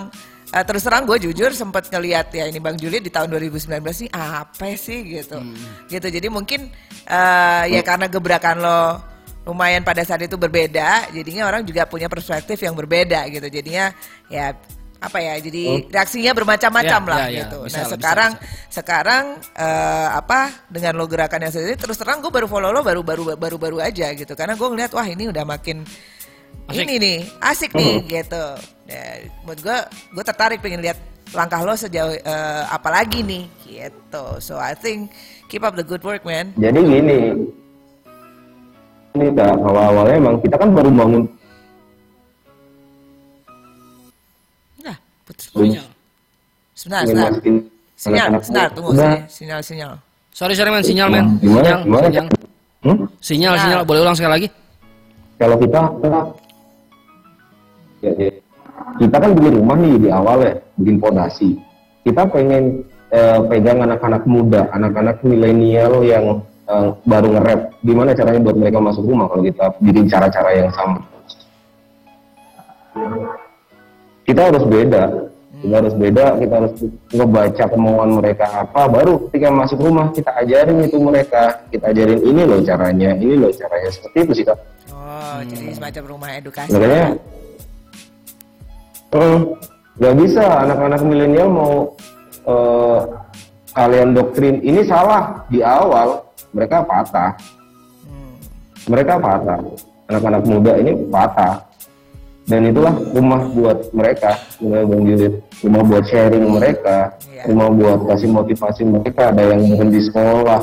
[0.51, 4.09] eh, terus terang gue jujur sempat ngeliat ya ini Bang Juli di tahun 2019 sih
[4.11, 5.39] apa sih gitu.
[5.87, 6.07] Gitu.
[6.09, 6.67] Jadi mungkin
[7.07, 8.79] eh, ya karena gebrakan lo
[9.41, 13.47] lumayan pada saat itu berbeda, jadinya orang juga punya perspektif yang berbeda gitu.
[13.49, 13.89] Jadinya
[14.29, 14.53] ya
[15.01, 17.39] apa ya jadi reaksinya bermacam-macam Ya, lah ya, ya.
[17.41, 17.57] gitu.
[17.65, 18.69] Bisa nah lah, bisa, sekarang bisa.
[18.69, 19.23] sekarang
[19.57, 23.23] eh, apa dengan lo gerakan yang sendiri terus terang gue baru follow lo baru baru
[23.33, 25.81] baru baru aja gitu karena gue ngeliat wah ini udah makin
[26.69, 26.85] Asik.
[26.85, 28.45] ini nih asik nih gitu
[28.85, 29.77] ya, buat gue
[30.13, 31.01] gue tertarik pengen lihat
[31.33, 35.09] langkah lo sejauh eh, apa lagi nih gitu so I think
[35.49, 37.17] keep up the good work man jadi gini
[39.17, 41.23] ini kak awal awalnya emang kita kan baru bangun
[45.31, 45.87] putus Sinyal.
[46.75, 47.31] sebentar ingin sebentar.
[47.95, 49.91] sinyal sebentar tunggu sini sinyal sinyal.
[50.31, 51.25] Sorry sorry men sinyal men.
[51.39, 52.07] Sinyal Gimana?
[52.07, 52.25] sinyal.
[52.81, 52.97] Hmm?
[53.23, 53.61] sinyal Nah.
[53.63, 53.81] sinyal.
[53.87, 54.47] Boleh ulang sekali lagi.
[55.39, 56.19] Kalau kita kita
[58.01, 58.31] ya, ya.
[58.99, 61.49] kita kan bikin rumah nih di awal ya bikin fondasi.
[62.01, 66.25] Kita pengen eh, pegang anak-anak muda anak-anak milenial yang
[66.67, 67.61] eh, baru nge-rap.
[67.85, 70.99] Gimana caranya buat mereka masuk rumah kalau kita bikin cara-cara yang sama
[74.25, 75.03] kita harus beda.
[75.61, 76.73] Kita harus beda kita harus
[77.13, 81.61] ngebaca kemauan mereka apa baru ketika masuk rumah kita ajarin itu mereka.
[81.69, 83.89] Kita ajarin ini loh caranya ini loh caranya.
[83.93, 84.57] Seperti itu sih kak.
[84.89, 86.73] Oh jadi semacam rumah edukasi.
[86.73, 87.05] Makanya
[89.13, 89.39] eh,
[90.01, 90.45] nggak bisa.
[90.65, 91.73] Anak-anak milenial mau
[92.49, 92.99] eh,
[93.77, 96.25] kalian doktrin ini salah di awal
[96.57, 97.37] mereka patah.
[98.09, 98.33] Hmm.
[98.89, 99.61] mereka patah.
[100.09, 101.70] Anak-anak muda ini patah
[102.41, 106.97] dan itulah rumah buat mereka rumah Bang Judit rumah buat sharing mereka
[107.31, 107.43] Iya.
[107.49, 109.33] rumah buat kasih motivasi mereka.
[109.33, 110.61] Ada yang berhenti sekolah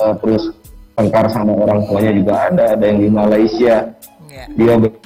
[0.00, 0.42] eh, terus
[0.94, 3.76] tengkar sama orang tuanya juga ada ada yang di Malaysia.
[4.26, 4.98] Ya dia ber-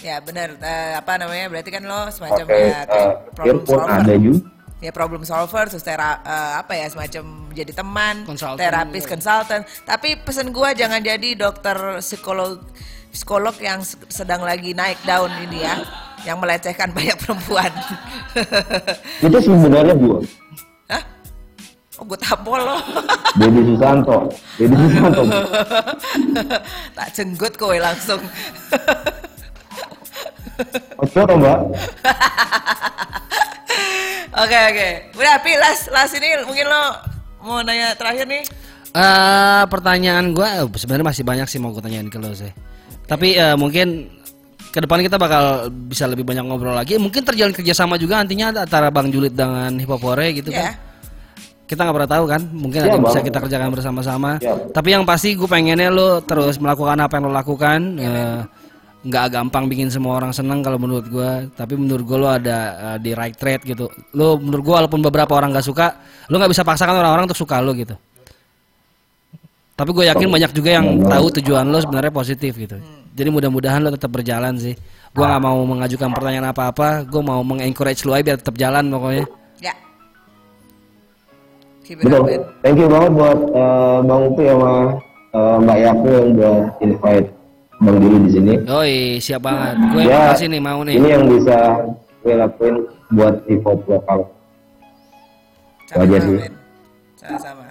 [0.00, 0.48] ya benar.
[0.54, 1.46] Eh, apa namanya?
[1.48, 3.88] Berarti kan lo semacam pakai ya kayak eh, problem solver.
[3.90, 4.40] ada juga.
[4.82, 7.24] Ya problem solver terus tera, eh, apa ya semacam
[7.54, 12.60] jadi teman Konsultan terapis konsultan tapi pesan gua jangan jadi dokter psikolog
[13.14, 15.78] psikolog yang se- sedang lagi naik daun ini ya
[16.26, 17.70] yang melecehkan banyak perempuan
[19.24, 20.18] itu sebenarnya gua
[20.90, 21.02] Hah?
[21.94, 22.74] Oh, gue tampol lo.
[23.40, 24.26] Dedi Susanto
[24.58, 25.22] Dedi Susanto
[26.98, 28.18] tak jenggot kowe langsung.
[30.98, 31.58] Oke mbak
[34.34, 34.88] Oke oke.
[35.14, 36.82] Udah Pi, las las ini mungkin lo
[37.46, 38.42] mau nanya terakhir nih.
[38.90, 42.50] Eh pertanyaan gua eh, sebenarnya masih banyak sih mau gue tanyain ke lo sih.
[43.04, 44.08] Tapi eh, mungkin
[44.68, 46.96] ke depan kita bakal bisa lebih banyak ngobrol lagi.
[46.96, 50.70] Mungkin terjalin kerjasama juga nantinya antara Bang Julit dengan Hip Hop Hore gitu Ya.
[50.70, 50.74] kan.
[51.64, 54.52] kita nggak pernah tahu kan mungkin Iya, ada yang bisa kita kerjakan bersama-sama Iya.
[54.68, 58.38] tapi yang pasti gue pengennya lo terus melakukan apa yang lo lakukan eh,
[59.00, 62.58] nggak gampang bikin semua orang senang kalau menurut gue tapi menurut gue lo ada
[62.92, 65.96] eh, di right track gitu lo menurut gue walaupun beberapa orang nggak suka
[66.28, 67.96] lo nggak bisa paksakan orang-orang untuk suka lo gitu
[69.74, 72.78] tapi gue yakin banyak juga yang tahu tujuan lo sebenarnya positif gitu
[73.10, 74.74] jadi mudah-mudahan lo tetap berjalan sih
[75.10, 79.26] gue nggak mau mengajukan pertanyaan apa-apa gue mau mengencourage lo aja biar tetap jalan pokoknya
[79.60, 79.74] Ya.
[81.84, 82.20] Betul.
[82.60, 84.72] Thank you banget buat eh, Bang Upi sama
[85.30, 87.28] eh, Mbak Yaku yang udah invite
[87.76, 88.52] Bang Dili di sini.
[88.64, 89.74] Yoi, siap banget.
[89.92, 90.94] Gue yang Ya, makasih nih mau nih.
[90.96, 91.58] Ini yang bisa
[92.24, 92.76] gue lakuin
[93.12, 94.20] buat hip hop lokal.
[95.84, 96.36] Sama-sama, Wajar sih.
[96.40, 96.52] men.
[97.20, 97.63] Sama-sama.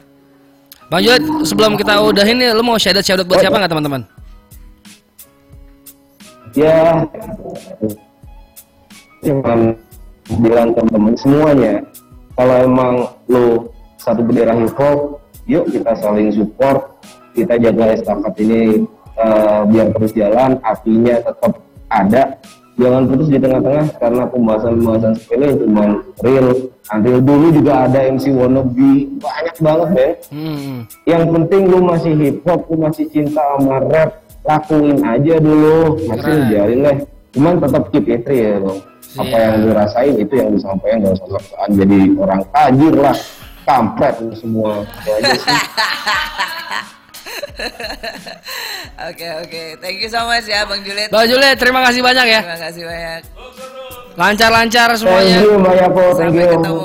[0.94, 4.02] Bang Jod, sebelum kita udahin nih, lu mau shout out buat siapa nggak teman-teman?
[6.54, 7.02] Ya,
[9.26, 9.74] cuman
[10.38, 11.82] bilang ke temen semuanya,
[12.38, 12.94] kalau emang
[13.26, 15.18] lu satu bendera hip hop,
[15.50, 17.02] yuk kita saling support,
[17.34, 18.86] kita jaga estafet ini
[19.18, 21.58] eh, biar terus jalan, apinya tetap
[21.90, 22.38] ada,
[22.74, 25.86] jangan putus di tengah-tengah karena pembahasan-pembahasan sepele cuma
[26.26, 26.48] real.
[26.92, 30.12] Until dulu juga ada MC wannabe, banyak banget Ben.
[30.36, 30.78] Hmm.
[31.08, 36.28] Yang penting lu masih hip hop, lu masih cinta sama rap, lakuin aja dulu, masih
[36.44, 36.52] Keren.
[36.52, 36.98] jalin lah.
[37.34, 38.80] Cuman tetap keep it real bang.
[39.14, 39.42] Apa Siap.
[39.42, 43.18] yang lu rasain itu yang disampaikan gak usah sok-sokan jadi orang tajir lah,
[43.64, 44.72] kampret lu semua.
[44.84, 45.56] Itu aja sih.
[49.04, 51.10] Oke oke, thank you so much ya Bang Juliet.
[51.10, 52.42] Bang Juliet, terima kasih banyak ya.
[52.42, 53.20] Terima kasih banyak.
[54.13, 55.38] Lancar-lancar Thank semuanya.
[55.39, 56.52] you Mbak Yako, thank Sampai you.
[56.54, 56.80] ketemu.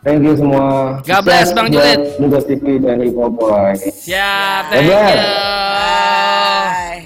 [0.00, 0.64] Thank you semua.
[1.00, 1.98] God bless, Bang Juliet.
[2.16, 3.72] Nugas TV dan Hip Hop Boy.
[3.78, 4.96] Siap, thank you.
[4.96, 7.00] Bye.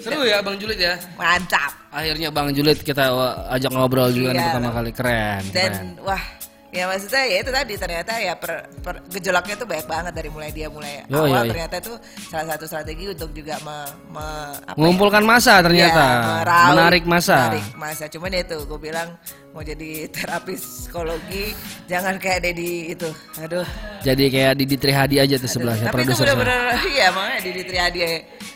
[0.00, 0.94] Seru ya Bang Juliet ya.
[1.14, 1.70] Mantap.
[1.90, 3.10] Akhirnya Bang Juliet kita
[3.50, 4.46] ajak ngobrol juga nih Iya.
[4.48, 5.42] pertama kali keren.
[5.50, 5.86] Dan keren.
[6.00, 6.22] wah,
[6.70, 10.50] ya maksudnya ya itu tadi ternyata ya per, per- gejolaknya tuh banyak banget dari mulai
[10.50, 11.50] dia mulai Yo, awal yo, yo.
[11.50, 11.92] ternyata itu
[12.26, 13.76] salah satu strategi untuk juga me,
[14.08, 16.04] me- apa ya, Mengumpulkan masa ternyata,
[16.46, 17.36] Ya, menarik masa.
[17.50, 19.08] menarik masa cuman ya itu gue bilang
[19.50, 21.50] mau jadi terapis psikologi
[21.84, 23.10] jangan kayak Dedi itu.
[23.36, 23.66] Aduh.
[24.00, 26.56] Jadi kayak Didi Trihadi aja tuh sebelahnya tapi itu bener-bener
[26.94, 28.00] iya makanya Didi Triadi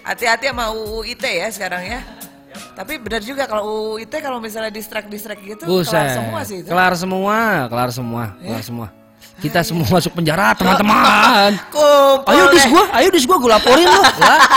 [0.00, 2.00] hati-hati sama UU ITE ya sekarang ya
[2.74, 5.94] tapi benar juga kalau UU ITE kalau misalnya distract gitu Buset.
[5.94, 7.38] kelar semua sih itu Kelar semua,
[7.70, 8.88] kelar semua, kelar semua.
[9.34, 11.50] Kita semua masuk penjara, teman-teman.
[12.30, 14.02] Ayo dis gua, ayo dis gua, gua laporin lo.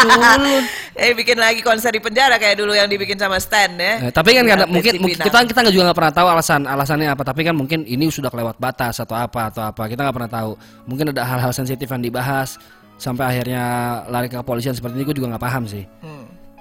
[0.06, 0.64] Culun.
[1.02, 4.34] eh bikin lagi konser di penjara kayak dulu yang dibikin sama Stan ya Eh, tapi
[4.34, 7.24] kan mungkin, mungkin kita kita juga nggak pernah tahu alasan alasannya apa.
[7.26, 9.82] Tapi kan mungkin ini sudah kelewat batas atau apa atau apa.
[9.90, 10.52] Kita nggak pernah tahu.
[10.90, 12.58] Mungkin ada hal-hal sensitif yang dibahas
[12.98, 13.64] sampai akhirnya
[14.10, 15.06] lari ke kepolisian seperti ini.
[15.06, 15.84] Gue juga nggak paham sih.
[16.02, 16.17] Hmm.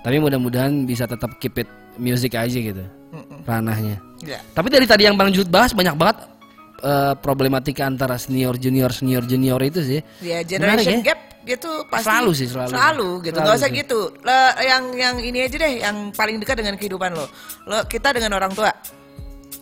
[0.07, 1.67] Tapi mudah-mudahan bisa tetap keep it
[1.99, 3.43] music aja gitu Mm-mm.
[3.43, 3.99] ranahnya.
[4.23, 4.39] Ya.
[4.55, 6.31] Tapi dari tadi yang Bang Jud bahas banyak banget
[6.79, 10.01] eh, problematika antara senior junior senior junior itu sih.
[10.23, 11.11] Ya Menarik generation ya?
[11.11, 12.71] gap itu pasti Selalu sih, selalu.
[12.75, 13.39] Selalu gitu.
[13.39, 13.79] Selalu Gak usah sih.
[13.83, 14.01] gitu.
[14.23, 17.27] Le- yang yang ini aja deh yang paling dekat dengan kehidupan lo.
[17.67, 18.71] Lo kita dengan orang tua.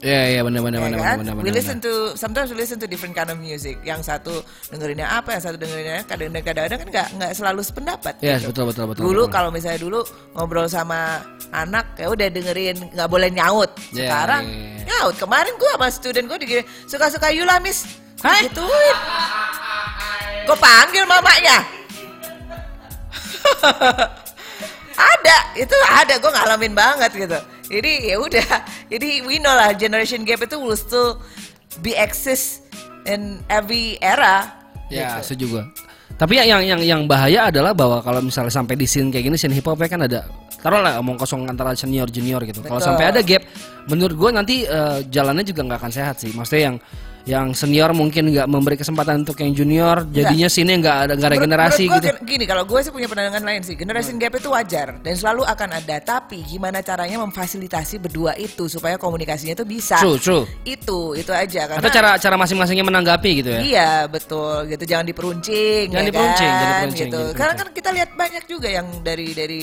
[0.04, 1.16] Iya iya benar benar ya benar kan?
[1.24, 1.56] benar we benar.
[1.56, 3.80] listen to sometimes we listen to different kind of music.
[3.80, 8.20] Yang satu dengerinnya apa, yang satu dengerinnya kadang-kadang kadang kan nggak nggak selalu sependapat.
[8.20, 8.52] Yes, gitu.
[8.52, 9.02] betul betul betul.
[9.08, 9.32] dulu betul.
[9.32, 10.04] kalau misalnya dulu
[10.36, 11.24] ngobrol sama
[11.56, 13.72] anak ya udah dengerin nggak boleh nyaut.
[13.96, 14.86] Sekarang yeah, yeah.
[14.92, 15.16] nyaut.
[15.16, 18.04] Kemarin gua sama student gua digini suka-suka Yula Miss.
[18.20, 18.96] Gituin.
[20.44, 21.64] Gue panggil mamanya.
[25.12, 26.14] ada, itu ada.
[26.20, 27.38] Gue ngalamin banget gitu.
[27.68, 28.48] Jadi ya udah.
[28.92, 31.20] Jadi we know lah generation gap itu will still
[31.80, 32.68] be exist
[33.08, 34.52] in every era.
[34.92, 35.34] Ya, gitu.
[35.34, 35.64] setuju.
[36.14, 39.36] Tapi ya yang yang yang bahaya adalah bahwa kalau misalnya sampai di scene kayak gini
[39.40, 40.22] scene hip hop kan ada
[40.62, 42.62] taruhlah omong kosong antara senior junior gitu.
[42.62, 43.42] Kalau sampai ada gap,
[43.90, 46.30] menurut gua nanti eh, jalannya juga nggak akan sehat sih.
[46.30, 46.76] Maksudnya yang
[47.24, 51.24] yang senior mungkin nggak memberi kesempatan untuk yang junior, jadinya scene nggak ada nggak ada
[51.24, 52.28] Menurut- generasi menurut gitu.
[52.28, 53.74] Gini, kalau gue sih punya pandangan lain sih.
[53.74, 55.96] Generation gap itu wajar dan selalu akan ada.
[55.98, 59.96] Tapi gimana caranya memfasilitasi berdua itu supaya komunikasinya itu bisa.
[59.96, 60.44] True, true.
[60.68, 61.64] Itu, itu aja.
[61.64, 63.60] Karena Atau cara cara masing-masingnya menanggapi gitu ya.
[63.64, 66.60] Iya betul gitu jangan diperuncing Jangan ya diperuncing, kan?
[66.60, 67.20] jangan diperuncing, gitu.
[67.24, 69.60] jangan Karena kan kita lihat banyak juga yang dari dari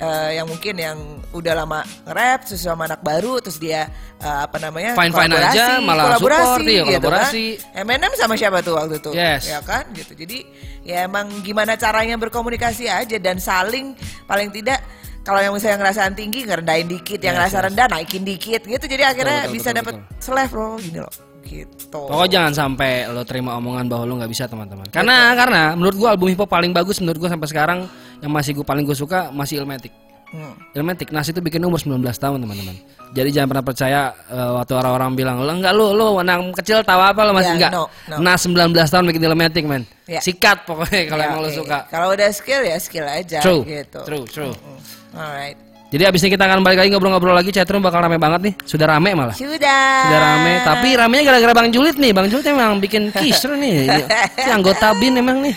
[0.00, 0.98] eh, yang mungkin yang
[1.30, 3.84] udah lama rap terus sama anak baru terus dia
[4.16, 7.46] eh, apa namanya Fine-fine kolaborasi, aja, malah kolaborasi, support, iya, gitu kolaborasi.
[7.72, 7.80] kan.
[7.82, 9.48] Eminem sama siapa tuh waktu itu Yes.
[9.48, 10.38] ya kan gitu jadi
[10.84, 14.80] ya emang gimana caranya berkomunikasi aja dan saling paling tidak
[15.20, 17.64] kalau yang misalnya ngerasaan tinggi ngerendahin dikit yang Yes, ngerasa yes.
[17.68, 20.16] rendah naikin dikit gitu jadi akhirnya betul, bisa betul, dapat betul.
[20.20, 24.86] selevel gini loh gitu Pokoknya jangan sampai lo terima omongan bahwa lo nggak bisa teman-teman.
[24.92, 27.78] Karena karena menurut gua album hip hop paling bagus menurut gua sampai sekarang
[28.22, 29.90] yang masih gua paling gua suka masih Ilmatic.
[30.30, 30.54] Hmm.
[30.72, 32.78] Ilmatic Nas itu bikin umur 19 tahun teman-teman.
[33.10, 37.02] Jadi jangan pernah percaya eh, waktu orang-orang bilang lo enggak lu lu anak kecil tahu
[37.02, 37.72] apa lo masih Ya, enggak.
[37.74, 38.16] no, no.
[38.22, 39.82] Nas 19 tahun bikin Ilmatic man.
[40.06, 40.22] Ya.
[40.22, 41.58] Sikat pokoknya kalau Ya, emang lo oke.
[41.58, 41.78] suka.
[41.90, 43.66] Kalau udah skill ya skill aja True.
[43.66, 44.00] gitu.
[44.06, 44.54] True, true.
[44.54, 44.78] Hmm.
[45.18, 45.58] Alright.
[45.90, 48.54] Jadi abis ini kita akan balik lagi ngobrol-ngobrol lagi chatroom bakal rame banget nih.
[48.62, 49.34] Sudah rame malah.
[49.34, 50.06] Sudah.
[50.06, 52.14] Sudah rame, tapi ramenya gara-gara Bang Julit nih.
[52.14, 53.90] Bang Julit emang bikin kisru nih.
[54.38, 55.50] Ini anggota BIN emang nih.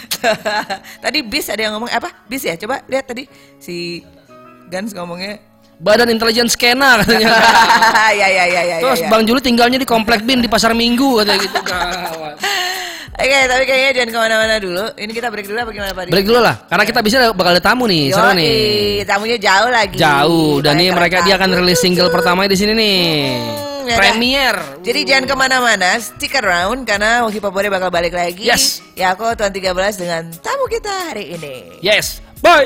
[0.97, 2.09] tadi bis ada yang ngomong apa?
[2.25, 2.57] Bis ya?
[2.57, 3.29] Coba lihat tadi
[3.61, 4.01] si
[4.73, 5.37] Gans ngomongnya.
[5.77, 7.29] Badan intelijen skena katanya.
[8.19, 8.75] ya ya ya ya.
[8.81, 9.11] Terus ya, ya.
[9.13, 11.57] Bang Julit tinggalnya di komplek BIN di Pasar Minggu katanya gitu.
[11.61, 12.35] Gawat.
[13.13, 14.85] Oke, tapi kayaknya jangan ke mana-mana dulu.
[14.97, 16.09] Ini kita break dulu apa gimana Pak?
[16.09, 19.05] Break dulu lah, karena kita bisa bakal ada tamu nih, seru Yoi, nih.
[19.05, 19.97] tamunya jauh lagi.
[20.01, 23.05] Jauh, dan nih Banyak mereka dia akan rilis single pertamanya di sini nih.
[23.37, 24.55] Hmm, ya Premier.
[24.81, 28.49] Jadi jangan ke mana-mana, stick around karena Hop Body bakal balik lagi.
[28.49, 28.81] Yes.
[28.97, 31.85] Ya aku Tuan 13 dengan tamu kita hari ini.
[31.85, 32.17] Yes.
[32.41, 32.65] Bye.